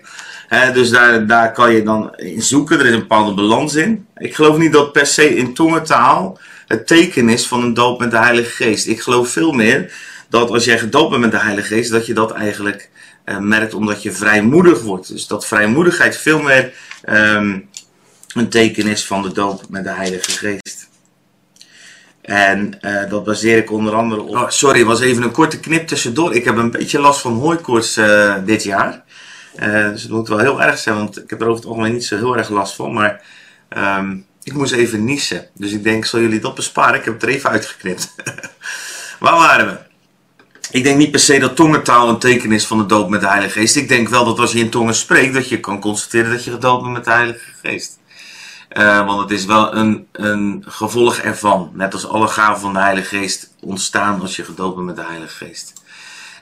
dus 0.74 0.90
daar, 0.90 1.28
daar 1.28 1.52
kan 1.52 1.74
je 1.74 1.84
dan 1.84 2.16
in 2.16 2.42
zoeken. 2.42 2.80
Er 2.80 2.86
is 2.86 2.94
een 2.94 3.00
bepaalde 3.00 3.34
balans 3.34 3.76
in. 3.76 4.08
Ik 4.18 4.36
geloof 4.36 4.58
niet 4.58 4.74
dat 4.74 4.92
per 4.92 5.06
se 5.06 5.36
in 5.36 5.54
tongentaal 5.54 6.40
het 6.68 6.88
teken 6.88 7.30
is 7.30 7.48
van 7.48 7.64
een 7.64 7.74
doop 7.74 8.00
met 8.00 8.12
de 8.12 8.18
Heilige 8.18 8.50
Geest. 8.50 8.88
Ik 8.88 9.02
geloof 9.02 9.30
veel 9.30 9.52
meer 9.52 9.94
dat 10.30 10.50
als 10.50 10.66
jij 10.66 10.80
gedoopt 10.80 11.10
bent 11.10 11.22
met 11.22 11.32
de 11.32 11.40
Heilige 11.40 11.74
Geest, 11.74 11.92
dat 11.92 12.06
je 12.06 12.14
dat 12.14 12.32
eigenlijk 12.32 12.90
uh, 13.26 13.38
merkt 13.38 13.74
omdat 13.74 14.04
je 14.04 14.12
vrijmoedig 14.12 14.82
wordt. 14.82 15.08
Dus 15.08 15.28
dat 15.28 15.48
vrijmoedigheid 15.48 16.18
veel 16.18 16.42
meer 16.42 16.74
um, 17.10 17.70
een 18.34 18.50
teken 18.50 18.88
is 18.88 19.06
van 19.06 19.22
de 19.22 19.32
doop 19.32 19.64
met 19.70 19.84
de 19.84 19.90
Heilige 19.90 20.32
Geest. 20.32 20.90
En 22.22 22.78
uh, 22.82 23.10
dat 23.10 23.24
baseer 23.24 23.58
ik 23.58 23.72
onder 23.72 23.94
andere 23.94 24.22
op. 24.22 24.30
Oh, 24.30 24.50
sorry, 24.50 24.86
was 24.86 25.02
even 25.02 25.24
een 25.24 25.32
korte 25.32 25.60
knip 25.60 25.88
tussendoor. 25.88 26.36
Ik 26.36 26.46
heb 26.46 26.58
een 26.58 26.72
beetje 26.72 27.00
last 27.00 27.22
van 27.22 27.34
hooikoorts 27.34 27.98
uh, 27.98 28.36
dit 28.46 28.64
jaar. 28.64 29.04
Uh, 29.60 29.90
dus 29.90 30.02
het 30.02 30.12
moet 30.12 30.28
wel 30.28 30.40
heel 30.40 30.62
erg 30.62 30.78
zijn, 30.78 30.96
want 30.96 31.24
ik 31.24 31.30
heb 31.30 31.42
er 31.42 31.48
over 31.48 31.62
het 31.62 31.70
algemeen 31.70 31.94
niet 31.94 32.06
zo 32.06 32.16
heel 32.16 32.38
erg 32.38 32.50
last 32.50 32.76
van. 32.76 32.94
Maar 32.94 33.22
um, 33.78 34.26
ik 34.44 34.54
moest 34.54 34.72
even 34.72 35.04
niezen. 35.04 35.48
Dus 35.54 35.72
ik 35.72 35.84
denk, 35.84 36.06
zal 36.06 36.20
jullie 36.20 36.40
dat 36.40 36.56
besparen? 36.56 37.00
Ik 37.00 37.06
heb 37.06 37.14
het 37.14 37.24
er 37.24 37.30
even 37.30 37.50
uitgeknipt. 37.50 38.14
Waar 39.20 39.38
waren 39.38 39.68
we? 39.68 39.78
Ik 40.72 40.84
denk 40.84 40.98
niet 40.98 41.12
per 41.12 41.20
se 41.20 41.40
dat 41.40 41.56
tongentaal 41.56 42.10
een 42.10 42.20
teken 42.20 42.52
is 42.52 42.66
van 42.66 42.78
de 42.78 42.86
doop 42.86 43.10
met 43.10 43.22
de 43.22 43.28
Heilige 43.28 43.60
Geest. 43.60 43.76
Ik 43.76 43.88
denk 43.88 44.10
wel 44.10 44.26
dat 44.26 44.40
als 44.40 44.52
je 44.52 44.60
in 44.60 44.70
tongen 44.70 44.96
spreekt, 44.96 45.34
dat 45.34 45.50
je 45.50 45.60
kan 45.60 45.80
constateren 45.80 46.32
dat 46.32 46.44
je 46.44 46.52
gedoopt 46.52 46.82
bent 46.82 46.94
met 46.94 47.06
de 47.06 47.12
Heilige 47.12 47.52
Geest. 47.62 48.00
Uh, 48.78 49.06
want 49.06 49.22
het 49.22 49.40
is 49.40 49.46
wel 49.46 49.76
een, 49.76 50.08
een 50.12 50.64
gevolg 50.68 51.18
ervan. 51.18 51.72
Net 51.74 51.94
als 51.94 52.08
alle 52.08 52.28
gaven 52.28 52.62
van 52.62 52.74
de 52.74 52.80
Heilige 52.80 53.16
Geest 53.16 53.54
ontstaan 53.60 54.22
als 54.22 54.36
je 54.36 54.44
gedoopt 54.44 54.76
bent 54.76 54.88
met 54.88 54.96
de 54.96 55.06
Heilige 55.06 55.46
Geest. 55.46 55.74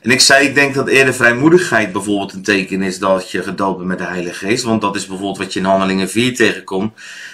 En 0.02 0.12
ik 0.12 0.22
zei, 0.22 0.48
ik 0.48 0.56
denk 0.56 0.74
dat 0.74 0.88
eerder 0.88 1.14
vrijmoedigheid 1.14 1.92
bijvoorbeeld 1.92 2.34
een 2.34 2.44
teken 2.44 2.82
is 2.82 3.00
dat 3.00 3.32
je 3.32 3.44
gedoopt 3.44 3.78
bent 3.78 3.90
met 3.90 3.98
de 3.98 4.04
Heilige 4.04 4.46
Geest. 4.46 4.64
Want 4.64 4.82
dat 4.82 4.96
is 4.96 5.06
bijvoorbeeld 5.06 5.38
wat 5.38 5.54
je 5.54 5.60
in 5.60 5.66
Handelingen 5.66 6.10
4 6.10 6.36
tegenkomt. 6.36 6.94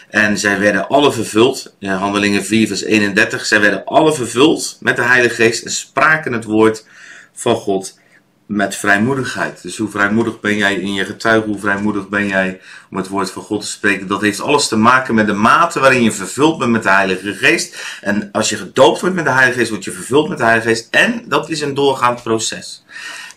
En 0.10 0.38
zij 0.38 0.60
werden 0.60 0.88
alle 0.88 1.12
vervuld, 1.12 1.76
in 1.80 1.90
Handelingen 1.90 2.46
4 2.46 2.68
vers 2.68 2.84
31, 2.84 3.46
zij 3.46 3.62
werden 3.62 3.86
alle 3.86 4.14
vervuld 4.14 4.78
met 4.80 4.96
de 4.96 5.04
Heilige 5.04 5.36
Geest 5.36 5.64
en 5.64 5.72
spraken 5.72 6.34
het 6.34 6.44
woord 6.44 6.86
van 7.34 7.56
God 7.56 8.00
met 8.46 8.76
vrijmoedigheid. 8.76 9.62
Dus 9.62 9.78
hoe 9.78 9.90
vrijmoedig 9.90 10.40
ben 10.40 10.58
jij 10.58 10.76
in 10.76 10.94
je 10.94 11.06
getuigen, 11.06 11.50
hoe 11.50 11.60
vrijmoedig 11.60 12.10
ben 12.10 12.28
jij 12.28 12.62
om 12.90 12.98
het 12.98 13.08
woord 13.08 13.32
van 13.32 13.42
God 13.42 13.62
te 13.62 13.68
spreken. 13.68 14.08
Dat 14.08 14.22
heeft 14.22 14.42
alles 14.42 14.68
te 14.68 14.76
maken 14.76 15.16
met 15.16 15.28
de 15.28 15.34
mate 15.34 15.80
waarin 15.80 16.04
je 16.04 16.12
vervuld 16.12 16.58
bent 16.58 16.72
met 16.72 16.84
de 16.84 16.90
Heilige 16.90 17.34
Geest. 17.34 17.76
En 18.02 18.30
als 18.32 18.50
je 18.50 18.56
gedoopt 18.56 19.02
wordt 19.02 19.16
met 19.16 19.26
de 19.26 19.32
Heilige 19.32 19.60
Geest, 19.60 19.70
word 19.70 19.84
je 19.84 19.92
vervuld 19.92 20.30
met 20.30 20.38
de 20.38 20.44
Heilige 20.44 20.68
Geest. 20.68 20.88
En 20.92 21.24
dat 21.28 21.50
is 21.50 21.62
een 21.62 21.74
doorgaand 21.74 22.24
proces. 22.24 22.84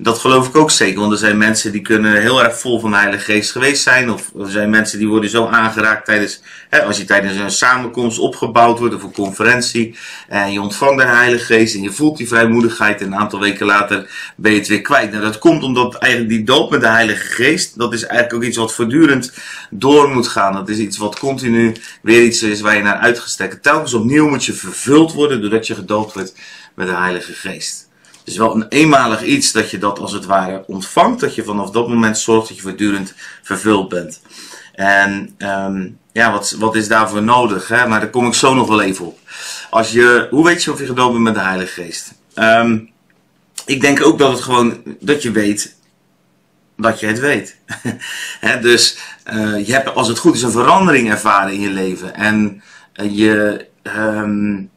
Dat 0.00 0.18
geloof 0.18 0.48
ik 0.48 0.56
ook 0.56 0.70
zeker, 0.70 1.00
want 1.00 1.12
er 1.12 1.18
zijn 1.18 1.38
mensen 1.38 1.72
die 1.72 1.80
kunnen 1.80 2.20
heel 2.20 2.44
erg 2.44 2.58
vol 2.58 2.80
van 2.80 2.90
de 2.90 2.96
Heilige 2.96 3.24
Geest 3.24 3.50
geweest 3.50 3.82
zijn. 3.82 4.10
Of 4.10 4.30
er 4.38 4.50
zijn 4.50 4.70
mensen 4.70 4.98
die 4.98 5.08
worden 5.08 5.30
zo 5.30 5.46
aangeraakt 5.46 6.04
tijdens, 6.04 6.40
hè, 6.68 6.82
als 6.82 6.96
je 6.96 7.04
tijdens 7.04 7.36
een 7.36 7.50
samenkomst 7.50 8.18
opgebouwd 8.18 8.78
wordt 8.78 8.94
of 8.94 9.02
een 9.02 9.12
conferentie. 9.12 9.96
En 10.28 10.52
je 10.52 10.60
ontvangt 10.60 11.00
de 11.00 11.06
Heilige 11.06 11.44
Geest 11.44 11.74
en 11.74 11.82
je 11.82 11.92
voelt 11.92 12.16
die 12.16 12.28
vrijmoedigheid. 12.28 13.00
En 13.00 13.06
een 13.06 13.18
aantal 13.18 13.40
weken 13.40 13.66
later 13.66 14.32
ben 14.36 14.52
je 14.52 14.58
het 14.58 14.68
weer 14.68 14.80
kwijt. 14.80 15.10
Nou, 15.10 15.22
dat 15.22 15.38
komt 15.38 15.62
omdat 15.62 15.94
eigenlijk 15.94 16.32
die 16.32 16.44
doop 16.44 16.70
met 16.70 16.80
de 16.80 16.88
Heilige 16.88 17.26
Geest, 17.26 17.78
dat 17.78 17.92
is 17.92 18.02
eigenlijk 18.02 18.34
ook 18.34 18.48
iets 18.48 18.56
wat 18.56 18.74
voortdurend 18.74 19.32
door 19.70 20.08
moet 20.08 20.28
gaan. 20.28 20.52
Dat 20.52 20.68
is 20.68 20.78
iets 20.78 20.98
wat 20.98 21.18
continu 21.18 21.76
weer 22.02 22.22
iets 22.22 22.42
is 22.42 22.60
waar 22.60 22.76
je 22.76 22.82
naar 22.82 22.98
uitgestekt. 22.98 23.62
Telkens 23.62 23.94
opnieuw 23.94 24.28
moet 24.28 24.44
je 24.44 24.52
vervuld 24.52 25.12
worden 25.12 25.40
doordat 25.40 25.66
je 25.66 25.74
gedoopt 25.74 26.14
wordt 26.14 26.34
met 26.74 26.86
de 26.86 26.94
Heilige 26.94 27.32
Geest. 27.32 27.87
Is 28.28 28.36
wel 28.36 28.54
een 28.54 28.68
eenmalig 28.68 29.22
iets 29.22 29.52
dat 29.52 29.70
je 29.70 29.78
dat 29.78 29.98
als 29.98 30.12
het 30.12 30.24
ware 30.24 30.64
ontvangt. 30.66 31.20
Dat 31.20 31.34
je 31.34 31.44
vanaf 31.44 31.70
dat 31.70 31.88
moment 31.88 32.18
zorgt 32.18 32.48
dat 32.48 32.56
je 32.56 32.62
voortdurend 32.62 33.14
vervuld 33.42 33.88
bent. 33.88 34.20
En 34.74 35.34
ehm, 35.38 35.88
ja, 36.12 36.32
wat, 36.32 36.56
wat 36.58 36.74
is 36.74 36.88
daarvoor 36.88 37.22
nodig? 37.22 37.68
Hè? 37.68 37.86
Maar 37.86 38.00
daar 38.00 38.10
kom 38.10 38.26
ik 38.26 38.34
zo 38.34 38.54
nog 38.54 38.68
wel 38.68 38.82
even 38.82 39.06
op. 39.06 39.18
Als 39.70 39.92
je, 39.92 40.26
hoe 40.30 40.44
weet 40.44 40.64
je 40.64 40.72
of 40.72 40.78
je 40.78 40.86
gedoopt 40.86 41.12
bent 41.12 41.24
met 41.24 41.34
de 41.34 41.40
Heilige 41.40 41.82
Geest? 41.82 42.12
Ehm, 42.34 42.78
ik 43.66 43.80
denk 43.80 44.02
ook 44.02 44.18
dat 44.18 44.32
het 44.32 44.40
gewoon, 44.40 44.82
dat 45.00 45.22
je 45.22 45.30
weet 45.30 45.76
dat 46.78 47.00
je 47.00 47.06
het 47.06 47.18
weet. 47.18 47.56
dus 48.60 48.98
uh, 49.32 49.66
je 49.66 49.72
hebt 49.72 49.94
als 49.94 50.08
het 50.08 50.18
goed 50.18 50.34
is 50.34 50.42
een 50.42 50.50
verandering 50.50 51.10
ervaren 51.10 51.52
in 51.52 51.60
je 51.60 51.70
leven. 51.70 52.14
En 52.14 52.62
uh, 53.00 53.16
je, 53.16 53.66
um, 53.96 54.70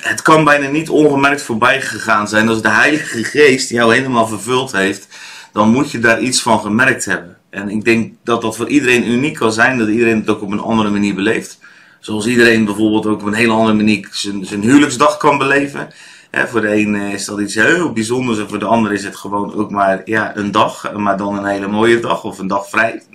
het 0.00 0.22
kan 0.22 0.44
bijna 0.44 0.68
niet 0.68 0.88
ongemerkt 0.88 1.42
voorbij 1.42 1.80
gegaan 1.80 2.28
zijn. 2.28 2.48
Als 2.48 2.62
de 2.62 2.68
Heilige 2.68 3.24
Geest 3.24 3.70
jou 3.70 3.94
helemaal 3.94 4.26
vervuld 4.26 4.72
heeft, 4.72 5.08
dan 5.52 5.70
moet 5.70 5.90
je 5.90 5.98
daar 5.98 6.20
iets 6.20 6.42
van 6.42 6.60
gemerkt 6.60 7.04
hebben. 7.04 7.36
En 7.50 7.68
ik 7.68 7.84
denk 7.84 8.12
dat 8.24 8.42
dat 8.42 8.56
voor 8.56 8.68
iedereen 8.68 9.10
uniek 9.10 9.34
kan 9.34 9.52
zijn, 9.52 9.78
dat 9.78 9.88
iedereen 9.88 10.16
het 10.20 10.28
ook 10.28 10.42
op 10.42 10.50
een 10.50 10.60
andere 10.60 10.90
manier 10.90 11.14
beleeft. 11.14 11.58
Zoals 12.00 12.26
iedereen 12.26 12.64
bijvoorbeeld 12.64 13.06
ook 13.06 13.20
op 13.20 13.26
een 13.26 13.32
hele 13.34 13.52
andere 13.52 13.76
manier 13.76 14.08
zijn, 14.10 14.46
zijn 14.46 14.62
huwelijksdag 14.62 15.16
kan 15.16 15.38
beleven 15.38 15.88
voor 16.32 16.60
de 16.60 16.74
een 16.74 16.94
is 16.94 17.24
dat 17.24 17.40
iets 17.40 17.54
heel 17.54 17.92
bijzonders 17.92 18.38
en 18.38 18.48
voor 18.48 18.58
de 18.58 18.64
ander 18.64 18.92
is 18.92 19.04
het 19.04 19.16
gewoon 19.16 19.54
ook 19.54 19.70
maar 19.70 20.02
ja, 20.04 20.36
een 20.36 20.50
dag, 20.50 20.92
maar 20.92 21.16
dan 21.16 21.36
een 21.36 21.44
hele 21.44 21.68
mooie 21.68 22.00
dag 22.00 22.24
of 22.24 22.38
een 22.38 22.46
dag 22.46 22.68
vrij. 22.68 23.02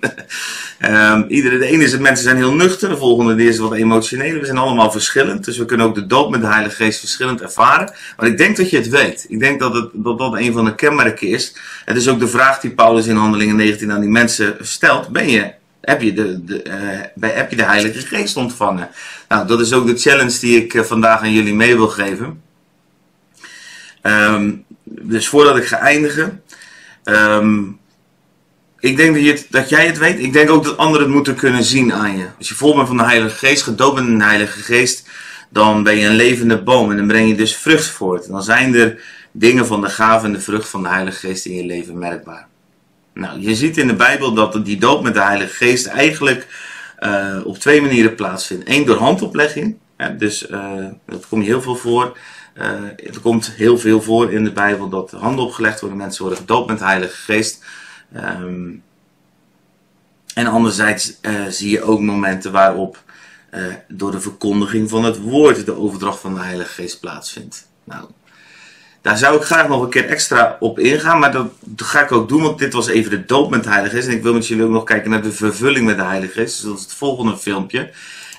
um, 0.80 1.28
de 1.28 1.66
ene 1.66 1.84
is, 1.84 1.98
mensen 1.98 2.24
zijn 2.24 2.36
heel 2.36 2.54
nuchter, 2.54 2.88
de 2.88 2.96
volgende 2.96 3.44
is 3.44 3.58
wat 3.58 3.72
emotioneel. 3.72 4.40
We 4.40 4.44
zijn 4.44 4.58
allemaal 4.58 4.90
verschillend, 4.90 5.44
dus 5.44 5.58
we 5.58 5.64
kunnen 5.64 5.86
ook 5.86 5.94
de 5.94 6.06
dood 6.06 6.30
met 6.30 6.40
de 6.40 6.46
Heilige 6.46 6.74
Geest 6.74 6.98
verschillend 6.98 7.40
ervaren. 7.40 7.92
Maar 8.16 8.26
ik 8.26 8.38
denk 8.38 8.56
dat 8.56 8.70
je 8.70 8.76
het 8.76 8.88
weet. 8.88 9.26
Ik 9.28 9.40
denk 9.40 9.60
dat 9.60 9.74
het, 9.74 9.90
dat, 9.92 10.18
dat 10.18 10.34
een 10.34 10.52
van 10.52 10.64
de 10.64 10.74
kenmerken 10.74 11.28
is. 11.28 11.56
Het 11.84 11.96
is 11.96 12.08
ook 12.08 12.18
de 12.18 12.28
vraag 12.28 12.60
die 12.60 12.70
Paulus 12.70 13.06
in 13.06 13.16
Handelingen 13.16 13.56
19 13.56 13.92
aan 13.92 14.00
die 14.00 14.10
mensen 14.10 14.56
stelt. 14.60 15.08
Ben 15.08 15.28
je 15.28 15.52
heb 15.80 16.02
je 16.02 16.12
de, 16.12 16.44
de, 16.44 16.64
uh, 17.20 17.30
heb 17.34 17.50
je 17.50 17.56
de 17.56 17.64
Heilige 17.64 18.06
Geest 18.06 18.36
ontvangen? 18.36 18.88
Nou, 19.28 19.46
dat 19.46 19.60
is 19.60 19.72
ook 19.72 19.86
de 19.86 19.96
challenge 19.96 20.38
die 20.40 20.56
ik 20.56 20.74
uh, 20.74 20.82
vandaag 20.82 21.20
aan 21.20 21.32
jullie 21.32 21.54
mee 21.54 21.76
wil 21.76 21.88
geven. 21.88 22.42
Um, 24.06 24.64
dus 24.84 25.28
voordat 25.28 25.56
ik 25.56 25.64
ga 25.64 25.78
eindigen. 25.78 26.42
Um, 27.04 27.78
ik 28.78 28.96
denk 28.96 29.14
dat, 29.14 29.24
je 29.24 29.46
dat, 29.50 29.68
jij 29.68 29.86
het 29.86 29.98
weet. 29.98 30.18
Ik 30.18 30.32
denk 30.32 30.50
ook 30.50 30.64
dat 30.64 30.76
anderen 30.76 31.06
het 31.06 31.14
moeten 31.14 31.34
kunnen 31.34 31.64
zien 31.64 31.92
aan 31.92 32.16
je. 32.16 32.26
Als 32.38 32.48
je 32.48 32.54
vol 32.54 32.74
bent 32.74 32.88
van 32.88 32.96
de 32.96 33.04
Heilige 33.04 33.46
Geest, 33.46 33.62
gedoopt 33.62 33.94
bent 33.94 34.08
in 34.08 34.18
de 34.18 34.24
Heilige 34.24 34.60
Geest, 34.60 35.08
dan 35.50 35.82
ben 35.82 35.96
je 35.96 36.06
een 36.06 36.14
levende 36.14 36.62
boom 36.62 36.90
en 36.90 36.96
dan 36.96 37.06
breng 37.06 37.28
je 37.28 37.34
dus 37.34 37.56
vrucht 37.56 37.86
voort. 37.86 38.28
dan 38.28 38.42
zijn 38.42 38.74
er 38.74 39.02
dingen 39.32 39.66
van 39.66 39.80
de 39.80 39.88
gave 39.88 40.26
en 40.26 40.32
de 40.32 40.40
vrucht 40.40 40.68
van 40.68 40.82
de 40.82 40.88
Heilige 40.88 41.26
Geest 41.26 41.46
in 41.46 41.54
je 41.54 41.64
leven 41.64 41.98
merkbaar. 41.98 42.46
Nou, 43.14 43.40
je 43.40 43.54
ziet 43.54 43.76
in 43.76 43.86
de 43.86 43.94
Bijbel 43.94 44.34
dat 44.34 44.64
die 44.64 44.78
doop 44.78 45.02
met 45.02 45.14
de 45.14 45.22
Heilige 45.22 45.54
Geest 45.54 45.86
eigenlijk 45.86 46.46
uh, 47.00 47.36
op 47.44 47.58
twee 47.58 47.80
manieren 47.80 48.14
plaatsvindt. 48.14 48.68
Eén 48.68 48.84
door 48.84 48.96
handoplegging. 48.96 49.76
Dus 50.18 50.50
uh, 50.50 50.84
dat 51.06 51.28
komt 51.28 51.44
je 51.44 51.50
heel 51.50 51.62
veel 51.62 51.76
voor. 51.76 52.16
Uh, 52.58 52.64
er 53.14 53.20
komt 53.22 53.50
heel 53.50 53.78
veel 53.78 54.02
voor 54.02 54.32
in 54.32 54.44
de 54.44 54.52
Bijbel 54.52 54.88
dat 54.88 55.10
handen 55.10 55.44
opgelegd 55.44 55.80
worden, 55.80 55.98
mensen 55.98 56.22
worden 56.22 56.40
gedoopt 56.40 56.68
met 56.68 56.78
de 56.78 56.84
Heilige 56.84 57.16
Geest. 57.16 57.64
Um, 58.16 58.82
en 60.34 60.46
anderzijds 60.46 61.18
uh, 61.22 61.46
zie 61.48 61.70
je 61.70 61.82
ook 61.82 62.00
momenten 62.00 62.52
waarop 62.52 63.02
uh, 63.54 63.64
door 63.88 64.10
de 64.10 64.20
verkondiging 64.20 64.90
van 64.90 65.04
het 65.04 65.20
woord 65.20 65.66
de 65.66 65.76
overdracht 65.76 66.20
van 66.20 66.34
de 66.34 66.40
Heilige 66.40 66.72
Geest 66.72 67.00
plaatsvindt. 67.00 67.68
Nou, 67.84 68.08
daar 69.00 69.18
zou 69.18 69.36
ik 69.36 69.42
graag 69.42 69.68
nog 69.68 69.82
een 69.82 69.90
keer 69.90 70.08
extra 70.08 70.56
op 70.60 70.78
ingaan, 70.78 71.18
maar 71.18 71.32
dat 71.32 71.52
ga 71.76 72.02
ik 72.02 72.12
ook 72.12 72.28
doen, 72.28 72.42
want 72.42 72.58
dit 72.58 72.72
was 72.72 72.88
even 72.88 73.10
de 73.10 73.24
doop 73.24 73.50
met 73.50 73.62
de 73.64 73.70
Heilige 73.70 73.96
Geest. 73.96 74.08
En 74.08 74.14
ik 74.14 74.22
wil 74.22 74.34
met 74.34 74.46
jullie 74.46 74.64
ook 74.64 74.70
nog 74.70 74.84
kijken 74.84 75.10
naar 75.10 75.22
de 75.22 75.32
vervulling 75.32 75.86
met 75.86 75.96
de 75.96 76.04
Heilige 76.04 76.32
Geest. 76.32 76.54
Dus 76.54 76.70
dat 76.70 76.76
is 76.76 76.82
het 76.82 76.92
volgende 76.92 77.36
filmpje. 77.36 77.90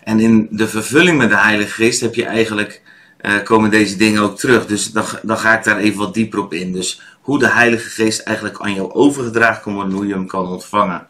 En 0.04 0.20
in 0.20 0.48
de 0.52 0.68
vervulling 0.68 1.18
met 1.18 1.30
de 1.30 1.38
Heilige 1.38 1.72
Geest 1.72 2.02
heb 2.02 2.16
je 2.16 2.26
eigenlijk 2.26 2.82
uh, 3.28 3.44
komen 3.44 3.70
deze 3.70 3.96
dingen 3.96 4.22
ook 4.22 4.38
terug. 4.38 4.66
Dus 4.66 4.92
dan, 4.92 5.06
dan 5.22 5.38
ga 5.38 5.58
ik 5.58 5.64
daar 5.64 5.78
even 5.78 6.00
wat 6.00 6.14
dieper 6.14 6.40
op 6.40 6.54
in. 6.54 6.74
Dus 6.74 7.02
hoe 7.22 7.40
de 7.40 7.50
Heilige 7.50 7.90
Geest 7.90 8.20
eigenlijk 8.20 8.60
aan 8.60 8.74
jou 8.74 8.94
overgedragen 8.94 9.62
kan 9.62 9.74
worden, 9.74 9.94
hoe 9.94 10.08
je 10.08 10.14
hem 10.14 10.28
kan 10.28 10.48
ontvangen. 10.48 11.08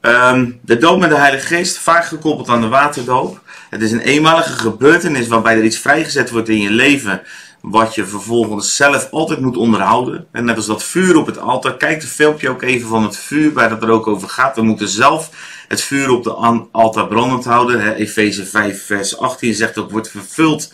Um, 0.00 0.60
de 0.62 0.78
doop 0.78 1.00
met 1.00 1.10
de 1.10 1.16
Heilige 1.16 1.46
Geest, 1.46 1.78
vaak 1.78 2.04
gekoppeld 2.04 2.48
aan 2.48 2.60
de 2.60 2.68
waterdoop. 2.68 3.40
Het 3.70 3.82
is 3.82 3.92
een 3.92 4.00
eenmalige 4.00 4.52
gebeurtenis 4.52 5.28
waarbij 5.28 5.56
er 5.56 5.64
iets 5.64 5.78
vrijgezet 5.78 6.30
wordt 6.30 6.48
in 6.48 6.60
je 6.60 6.70
leven. 6.70 7.22
Wat 7.60 7.94
je 7.94 8.06
vervolgens 8.06 8.76
zelf 8.76 9.08
altijd 9.10 9.40
moet 9.40 9.56
onderhouden. 9.56 10.26
En 10.32 10.44
net 10.44 10.56
als 10.56 10.66
dat 10.66 10.84
vuur 10.84 11.16
op 11.16 11.26
het 11.26 11.38
altaar. 11.38 11.76
Kijk 11.76 12.00
de 12.00 12.06
filmpje 12.06 12.48
ook 12.48 12.62
even 12.62 12.88
van 12.88 13.02
het 13.02 13.16
vuur 13.16 13.52
waar 13.52 13.70
het 13.70 13.82
er 13.82 13.90
ook 13.90 14.06
over 14.06 14.28
gaat. 14.28 14.56
We 14.56 14.62
moeten 14.62 14.88
zelf 14.88 15.30
het 15.68 15.82
vuur 15.82 16.10
op 16.10 16.24
de 16.24 16.32
altaar 16.72 17.06
brandend 17.06 17.44
houden. 17.44 17.94
Efeze 17.94 18.46
5 18.46 18.86
vers 18.86 19.18
18 19.18 19.54
zegt 19.54 19.78
ook 19.78 19.90
wordt 19.90 20.10
vervuld 20.10 20.72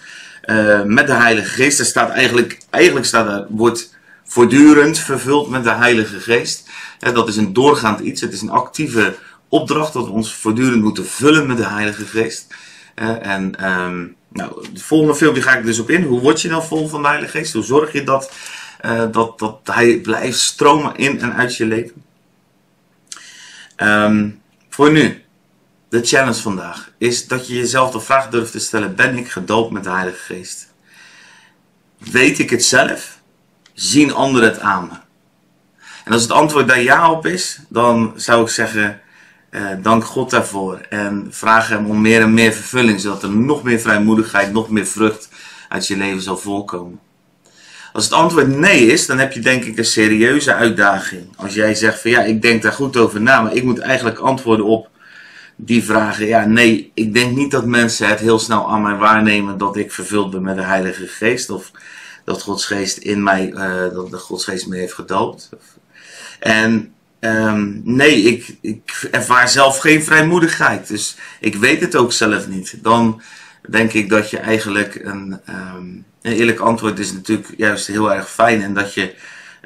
uh, 0.51 0.83
met 0.83 1.07
de 1.07 1.13
Heilige 1.13 1.49
Geest. 1.49 1.79
Er 1.79 1.85
staat 1.85 2.11
eigenlijk, 2.11 2.59
eigenlijk 2.71 3.07
staat 3.07 3.27
er, 3.27 3.47
wordt 3.49 3.97
voortdurend 4.25 4.99
vervuld 4.99 5.49
met 5.49 5.65
de 5.65 5.73
Heilige 5.73 6.21
Geest. 6.21 6.69
Dat 6.99 7.29
is 7.29 7.37
een 7.37 7.53
doorgaand 7.53 8.01
iets. 8.01 8.21
Het 8.21 8.33
is 8.33 8.41
een 8.41 8.51
actieve 8.51 9.17
opdracht 9.49 9.93
dat 9.93 10.05
we 10.05 10.11
ons 10.11 10.35
voortdurend 10.35 10.83
moeten 10.83 11.07
vullen 11.07 11.47
met 11.47 11.57
de 11.57 11.67
Heilige 11.67 12.05
Geest. 12.05 12.55
Uh, 12.95 13.27
en 13.27 13.71
um, 13.71 14.17
nou, 14.29 14.67
het 14.73 14.83
volgende 14.83 15.15
filmpje 15.15 15.43
ga 15.43 15.57
ik 15.57 15.65
dus 15.65 15.79
op 15.79 15.91
in. 15.91 16.03
Hoe 16.03 16.21
word 16.21 16.41
je 16.41 16.49
nou 16.49 16.67
vol 16.67 16.89
van 16.89 17.03
de 17.03 17.09
Heilige 17.09 17.39
Geest? 17.39 17.53
Hoe 17.53 17.65
zorg 17.65 17.93
je 17.93 18.03
dat, 18.03 18.33
dat, 19.11 19.39
dat 19.39 19.61
hij 19.65 19.99
blijft 19.99 20.39
stromen 20.39 20.97
in 20.97 21.21
en 21.21 21.35
uit 21.35 21.57
je 21.57 21.67
leven? 21.67 22.03
Um, 23.77 24.41
voor 24.69 24.91
nu 24.91 25.23
de 25.89 26.01
challenge 26.03 26.41
vandaag 26.41 26.91
is 26.99 27.27
dat 27.27 27.47
je 27.49 27.55
jezelf 27.55 27.91
de 27.91 28.01
vraag 28.01 28.29
durft 28.29 28.53
te 28.53 28.59
stellen: 28.59 28.97
ben 28.97 29.17
ik 29.17 29.31
gedoopt 29.31 29.73
met 29.73 29.85
de 29.85 29.91
Heilige 29.91 30.19
Geest? 30.19 30.73
Weet 31.99 32.39
ik 32.39 32.51
het 32.51 32.65
zelf? 32.65 33.21
Zien 33.75 34.13
anderen 34.13 34.49
het 34.49 34.61
aan 34.61 34.87
me? 34.87 34.97
En 36.05 36.13
als 36.13 36.23
het 36.23 36.31
antwoord 36.31 36.69
daar 36.69 36.83
ja 36.83 37.11
op 37.11 37.27
is, 37.27 37.61
dan 37.69 38.13
zou 38.17 38.43
ik 38.43 38.49
zeggen: 38.49 39.01
eh, 39.51 39.63
dank 39.83 40.05
God 40.05 40.31
daarvoor. 40.31 40.81
En 40.89 41.27
vraag 41.31 41.69
Hem 41.69 41.87
om 41.87 42.01
meer 42.01 42.21
en 42.21 42.35
meer 42.35 42.53
vervulling, 42.53 43.01
zodat 43.01 43.23
er 43.23 43.31
nog 43.31 43.63
meer 43.63 43.81
vrijmoedigheid, 43.81 44.53
nog 44.53 44.71
meer 44.71 44.87
vrucht 44.87 45.29
uit 45.69 45.87
je 45.87 45.97
leven 45.97 46.23
zal 46.23 46.37
voorkomen. 46.37 47.01
Als 47.93 48.05
het 48.05 48.13
antwoord 48.13 48.49
nee 48.49 48.87
is, 48.87 49.07
dan 49.07 49.19
heb 49.19 49.33
je 49.33 49.41
denk 49.41 49.65
ik 49.65 49.79
een 49.79 49.85
serieuze 49.85 50.55
uitdaging. 50.55 51.37
Als 51.37 51.55
jij 51.55 51.75
zegt 51.75 52.01
van 52.01 52.11
ja, 52.11 52.21
ik 52.23 52.43
denk 52.43 52.63
daar 52.63 52.73
goed 52.73 52.97
over 52.97 53.21
na, 53.21 53.43
maar 53.43 53.55
ik 53.55 53.65
moet 53.65 53.79
eigenlijk 53.79 54.19
antwoorden 54.19 54.67
op 54.67 54.89
die 55.61 55.85
vragen, 55.85 56.27
ja, 56.27 56.45
nee, 56.45 56.91
ik 56.95 57.15
denk 57.15 57.37
niet 57.37 57.51
dat 57.51 57.67
mensen 57.67 58.09
het 58.09 58.21
heel 58.21 58.39
snel 58.39 58.71
aan 58.71 58.83
mij 58.83 58.97
waarnemen 58.97 59.59
dat 59.59 59.77
ik 59.77 59.93
vervuld 59.93 60.31
ben 60.31 60.43
met 60.43 60.57
de 60.57 60.63
Heilige 60.63 61.07
Geest. 61.07 61.51
Of 61.51 61.71
dat 62.25 62.43
Gods 62.43 62.67
Geest 62.67 62.97
in 62.97 63.23
mij, 63.23 63.53
uh, 63.53 63.95
dat 63.95 64.11
de 64.11 64.17
Gods 64.17 64.45
Geest 64.45 64.67
me 64.67 64.77
heeft 64.77 64.93
gedoopt. 64.95 65.49
En 66.39 66.93
um, 67.21 67.81
nee, 67.85 68.23
ik, 68.23 68.57
ik 68.61 69.09
ervaar 69.11 69.49
zelf 69.49 69.79
geen 69.79 70.03
vrijmoedigheid. 70.03 70.89
Dus 70.89 71.17
ik 71.41 71.55
weet 71.55 71.81
het 71.81 71.97
ook 71.97 72.13
zelf 72.13 72.49
niet. 72.49 72.79
Dan 72.83 73.23
denk 73.69 73.93
ik 73.93 74.09
dat 74.09 74.31
je 74.31 74.39
eigenlijk 74.39 75.01
een, 75.05 75.41
um, 75.49 76.05
een 76.23 76.33
eerlijk 76.33 76.61
antwoord 76.61 76.99
is 76.99 77.13
natuurlijk 77.13 77.55
juist 77.57 77.87
heel 77.87 78.13
erg 78.13 78.31
fijn. 78.31 78.63
En 78.63 78.75
dat 78.75 78.95
je 78.95 79.15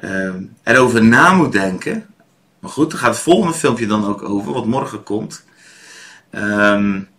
um, 0.03 0.53
erover 0.63 1.03
na 1.03 1.33
moet 1.33 1.51
denken. 1.51 2.05
Maar 2.59 2.71
goed, 2.71 2.91
daar 2.91 2.99
gaat 2.99 3.13
het 3.13 3.23
volgende 3.23 3.53
filmpje 3.53 3.87
dan 3.87 4.05
ook 4.05 4.21
over, 4.21 4.53
wat 4.53 4.65
morgen 4.65 5.03
komt. 5.03 5.43
Um, 6.35 7.09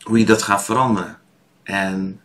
hoe 0.00 0.18
je 0.18 0.24
dat 0.24 0.42
gaat 0.42 0.64
veranderen. 0.64 1.18
En, 1.62 2.20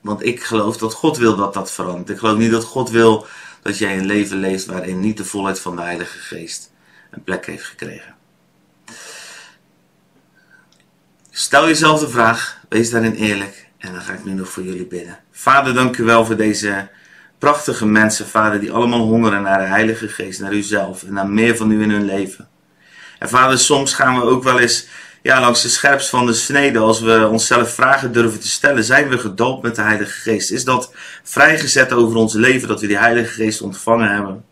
want 0.00 0.24
ik 0.24 0.42
geloof 0.42 0.76
dat 0.76 0.94
God 0.94 1.16
wil 1.16 1.36
dat 1.36 1.54
dat 1.54 1.72
verandert. 1.72 2.10
Ik 2.10 2.18
geloof 2.18 2.38
niet 2.38 2.50
dat 2.50 2.64
God 2.64 2.90
wil 2.90 3.26
dat 3.62 3.78
jij 3.78 3.98
een 3.98 4.06
leven 4.06 4.36
leeft 4.36 4.66
waarin 4.66 5.00
niet 5.00 5.16
de 5.16 5.24
volheid 5.24 5.60
van 5.60 5.76
de 5.76 5.82
Heilige 5.82 6.18
Geest 6.18 6.72
een 7.10 7.22
plek 7.22 7.46
heeft 7.46 7.64
gekregen. 7.64 8.14
Stel 11.30 11.66
jezelf 11.66 12.00
de 12.00 12.08
vraag, 12.08 12.60
wees 12.68 12.90
daarin 12.90 13.14
eerlijk 13.14 13.68
en 13.78 13.92
dan 13.92 14.00
ga 14.00 14.12
ik 14.12 14.24
nu 14.24 14.32
nog 14.32 14.48
voor 14.48 14.62
jullie 14.62 14.86
bidden. 14.86 15.18
Vader, 15.30 15.74
dank 15.74 15.96
u 15.96 16.04
wel 16.04 16.24
voor 16.24 16.36
deze 16.36 16.88
prachtige 17.38 17.86
mensen, 17.86 18.26
Vader, 18.26 18.60
die 18.60 18.72
allemaal 18.72 19.00
hongeren 19.00 19.42
naar 19.42 19.58
de 19.58 19.64
Heilige 19.64 20.08
Geest, 20.08 20.40
naar 20.40 20.52
uzelf 20.52 21.02
en 21.02 21.12
naar 21.12 21.28
meer 21.28 21.56
van 21.56 21.70
u 21.70 21.82
in 21.82 21.90
hun 21.90 22.04
leven. 22.04 22.48
En 23.18 23.28
Vader, 23.28 23.58
soms 23.58 23.94
gaan 23.94 24.14
we 24.14 24.22
ook 24.22 24.42
wel 24.42 24.58
eens 24.58 24.86
ja, 25.22 25.40
langs 25.40 25.62
de 25.62 25.68
scherpst 25.68 26.08
van 26.08 26.26
de 26.26 26.32
snede, 26.32 26.78
als 26.78 27.00
we 27.00 27.28
onszelf 27.30 27.74
vragen 27.74 28.12
durven 28.12 28.40
te 28.40 28.48
stellen, 28.48 28.84
zijn 28.84 29.08
we 29.08 29.18
gedoopt 29.18 29.62
met 29.62 29.74
de 29.74 29.82
Heilige 29.82 30.20
Geest? 30.20 30.50
Is 30.50 30.64
dat 30.64 30.92
vrijgezet 31.22 31.92
over 31.92 32.16
ons 32.16 32.34
leven, 32.34 32.68
dat 32.68 32.80
we 32.80 32.86
die 32.86 32.98
Heilige 32.98 33.32
Geest 33.32 33.60
ontvangen 33.60 34.10
hebben? 34.10 34.44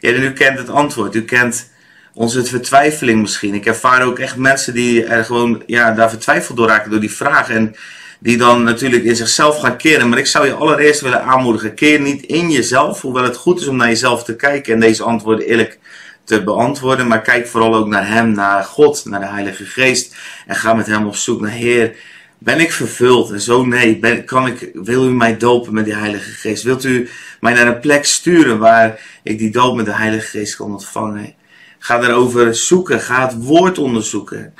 Heer, 0.00 0.22
u 0.22 0.32
kent 0.32 0.58
het 0.58 0.68
antwoord, 0.68 1.14
u 1.14 1.24
kent 1.24 1.70
onze 2.14 2.44
vertwijfeling 2.44 3.20
misschien. 3.20 3.54
Ik 3.54 3.66
ervaar 3.66 4.02
ook 4.02 4.18
echt 4.18 4.36
mensen 4.36 4.74
die 4.74 5.04
er 5.04 5.24
gewoon, 5.24 5.62
ja, 5.66 5.92
daar 5.92 6.10
vertwijfeld 6.10 6.56
door 6.56 6.68
raken 6.68 6.90
door 6.90 7.00
die 7.00 7.12
vraag 7.12 7.50
en 7.50 7.76
die 8.20 8.36
dan 8.36 8.62
natuurlijk 8.62 9.04
in 9.04 9.16
zichzelf 9.16 9.60
gaan 9.60 9.76
keren. 9.76 10.08
Maar 10.08 10.18
ik 10.18 10.26
zou 10.26 10.46
je 10.46 10.52
allereerst 10.52 11.00
willen 11.00 11.22
aanmoedigen, 11.22 11.74
keer 11.74 12.00
niet 12.00 12.22
in 12.22 12.50
jezelf, 12.50 13.00
hoewel 13.00 13.24
het 13.24 13.36
goed 13.36 13.60
is 13.60 13.66
om 13.66 13.76
naar 13.76 13.88
jezelf 13.88 14.24
te 14.24 14.36
kijken 14.36 14.74
en 14.74 14.80
deze 14.80 15.02
antwoorden 15.02 15.46
eerlijk 15.46 15.78
te 16.24 16.44
beantwoorden. 16.44 17.06
Maar 17.06 17.22
kijk 17.22 17.46
vooral 17.46 17.74
ook 17.74 17.86
naar 17.86 18.08
Hem, 18.08 18.32
naar 18.32 18.64
God, 18.64 19.04
naar 19.04 19.20
de 19.20 19.26
Heilige 19.26 19.64
Geest. 19.64 20.14
En 20.46 20.56
ga 20.56 20.74
met 20.74 20.86
Hem 20.86 21.06
op 21.06 21.16
zoek 21.16 21.40
naar 21.40 21.50
Heer. 21.50 21.96
Ben 22.38 22.60
ik 22.60 22.72
vervuld? 22.72 23.30
En 23.30 23.40
zo 23.40 23.64
nee. 23.64 23.98
Ben, 23.98 24.24
kan 24.24 24.46
ik, 24.46 24.70
wil 24.72 25.06
u 25.06 25.10
mij 25.10 25.36
dopen 25.36 25.74
met 25.74 25.84
die 25.84 25.94
Heilige 25.94 26.30
Geest? 26.30 26.62
Wilt 26.62 26.84
u 26.84 27.08
mij 27.40 27.52
naar 27.52 27.66
een 27.66 27.80
plek 27.80 28.04
sturen 28.04 28.58
waar 28.58 29.00
ik 29.22 29.38
die 29.38 29.50
doop 29.50 29.76
met 29.76 29.84
de 29.84 29.94
Heilige 29.94 30.26
Geest 30.26 30.56
kan 30.56 30.72
ontvangen? 30.72 31.34
Ga 31.78 32.02
erover 32.02 32.54
zoeken. 32.54 33.00
Ga 33.00 33.26
het 33.26 33.44
woord 33.44 33.78
onderzoeken. 33.78 34.54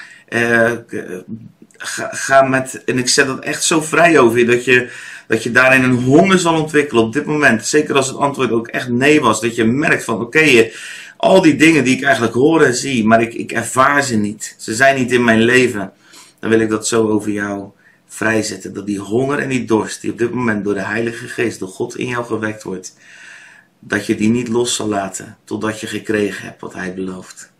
Ga, 1.77 2.09
ga, 2.13 2.43
met, 2.43 2.85
en 2.85 2.99
ik 2.99 3.09
zet 3.09 3.27
dat 3.27 3.39
echt 3.39 3.65
zo 3.65 3.81
vrij 3.81 4.19
over 4.19 4.39
je, 4.39 4.45
dat 4.45 4.65
je, 4.65 4.91
dat 5.27 5.43
je 5.43 5.51
daarin 5.51 5.83
een 5.83 6.03
honger 6.03 6.39
zal 6.39 6.61
ontwikkelen 6.61 7.03
op 7.03 7.13
dit 7.13 7.25
moment. 7.25 7.67
Zeker 7.67 7.95
als 7.95 8.07
het 8.07 8.17
antwoord 8.17 8.51
ook 8.51 8.69
echt 8.69 8.89
nee 8.89 9.21
was. 9.21 9.41
Dat 9.41 9.55
je 9.55 9.65
merkt 9.65 10.05
van, 10.05 10.15
oké, 10.15 10.25
okay, 10.25 10.73
al 11.25 11.43
die 11.43 11.57
dingen 11.57 11.85
die 11.85 11.97
ik 11.97 12.03
eigenlijk 12.03 12.35
hoor 12.35 12.63
en 12.63 12.75
zie, 12.75 13.07
maar 13.07 13.23
ik, 13.23 13.35
ik 13.35 13.53
ervaar 13.53 14.03
ze 14.03 14.17
niet. 14.17 14.55
Ze 14.59 14.75
zijn 14.75 14.97
niet 14.97 15.13
in 15.13 15.25
mijn 15.25 15.43
leven. 15.43 15.93
Dan 16.39 16.51
wil 16.51 16.61
ik 16.61 16.69
dat 16.69 16.87
zo 16.87 17.09
over 17.09 17.31
jou 17.31 17.71
vrijzetten. 18.07 18.75
Dat 18.75 18.87
die 18.87 18.99
honger 18.99 19.39
en 19.39 19.49
die 19.49 19.65
dorst, 19.65 20.01
die 20.01 20.11
op 20.11 20.19
dit 20.19 20.33
moment 20.33 20.65
door 20.65 20.75
de 20.75 20.83
Heilige 20.83 21.29
Geest, 21.29 21.59
door 21.59 21.69
God 21.69 21.97
in 21.97 22.07
jou 22.07 22.25
gewekt 22.25 22.63
wordt, 22.63 22.97
dat 23.79 24.07
je 24.07 24.15
die 24.15 24.29
niet 24.29 24.49
los 24.49 24.75
zal 24.75 24.89
laten 24.89 25.37
totdat 25.45 25.81
je 25.81 25.87
gekregen 25.87 26.45
hebt 26.45 26.61
wat 26.61 26.75
Hij 26.75 26.95
belooft. 26.95 27.53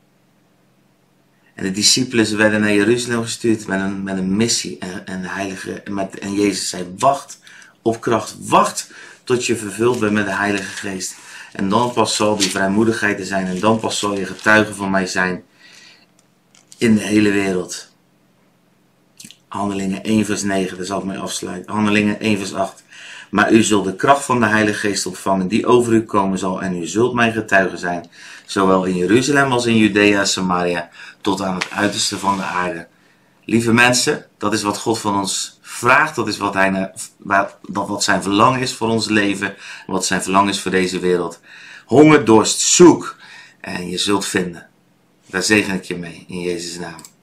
En 1.55 1.65
de 1.65 1.71
discipelen 1.71 2.37
werden 2.37 2.61
naar 2.61 2.75
Jeruzalem 2.75 3.23
gestuurd 3.23 3.67
met 3.67 3.81
een, 3.81 4.03
met 4.03 4.19
een 4.19 4.37
missie. 4.37 4.79
En, 4.79 5.07
en, 5.07 5.23
de 5.23 5.29
Heilige, 5.29 5.83
met, 5.91 6.19
en 6.19 6.35
Jezus 6.35 6.69
zei: 6.69 6.95
Wacht 6.99 7.39
op 7.83 8.01
kracht. 8.01 8.37
Wacht 8.41 8.91
tot 9.25 9.47
je 9.47 9.57
vervuld 9.57 10.01
bent 10.01 10.13
met 10.13 10.25
de 10.25 10.35
Heilige 10.35 10.89
Geest. 10.89 11.15
En 11.55 11.69
dan 11.69 11.93
pas 11.93 12.17
zal 12.17 12.37
die 12.37 12.51
vrijmoedigheid 12.51 13.19
er 13.19 13.27
zijn. 13.27 13.47
En 13.47 13.61
dan 13.61 13.79
pas 13.79 13.99
zal 13.99 14.19
je 14.19 14.27
getuige 14.27 14.75
van 14.75 14.91
mij 14.91 15.07
zijn 15.07 15.45
in 16.79 16.95
de 16.95 17.03
hele 17.03 17.31
wereld. 17.31 17.89
Handelingen 19.49 20.03
1 20.03 20.25
vers 20.25 20.43
9, 20.43 20.77
daar 20.77 20.87
zal 20.87 20.99
ik 20.99 21.05
mee 21.05 21.19
afsluiten. 21.19 21.73
Handelingen 21.73 22.21
1 22.21 22.39
vers 22.39 22.55
8. 22.55 22.83
Maar 23.31 23.53
u 23.53 23.63
zult 23.63 23.85
de 23.85 23.97
kracht 23.97 24.25
van 24.25 24.41
de 24.41 24.47
Heilige 24.47 24.79
Geest 24.79 25.07
ontvangen 25.07 25.49
die 25.49 25.67
over 25.67 25.93
u 25.93 26.03
komen 26.03 26.39
zal. 26.39 26.63
En 26.63 26.83
u 26.83 26.87
zult 26.87 27.15
mijn 27.15 27.33
getuige 27.33 27.77
zijn. 27.77 28.11
Zowel 28.47 28.85
in 28.85 28.97
Jeruzalem 28.97 29.53
als 29.53 29.67
in 29.67 29.77
Judea 29.77 30.21
en 30.21 30.27
Samaria. 30.27 30.89
Tot 31.21 31.43
aan 31.43 31.55
het 31.55 31.71
uiterste 31.71 32.19
van 32.19 32.37
de 32.37 32.43
aarde. 32.43 32.87
Lieve 33.45 33.73
mensen, 33.73 34.27
dat 34.39 34.53
is 34.53 34.63
wat 34.63 34.79
God 34.79 34.99
van 34.99 35.19
ons 35.19 35.59
vraagt. 35.63 36.17
Dat 36.17 36.29
is 36.29 36.37
wat, 36.37 36.55
hij, 36.55 36.93
dat 37.69 37.89
wat 37.89 38.03
zijn 38.03 38.23
verlangen 38.23 38.61
is 38.61 38.75
voor 38.75 38.89
ons 38.89 39.09
leven. 39.09 39.55
Wat 39.87 40.07
zijn 40.07 40.23
verlangen 40.23 40.49
is 40.49 40.61
voor 40.61 40.71
deze 40.71 40.99
wereld. 40.99 41.41
Honger, 41.87 42.25
dorst, 42.25 42.61
zoek. 42.61 43.17
En 43.61 43.89
je 43.89 43.99
zult 43.99 44.27
vinden. 44.27 44.69
Daar 45.27 45.43
zegen 45.43 45.75
ik 45.75 45.85
je 45.85 45.97
mee. 45.97 46.25
In 46.29 46.41
Jezus' 46.41 46.79
naam. 46.79 47.14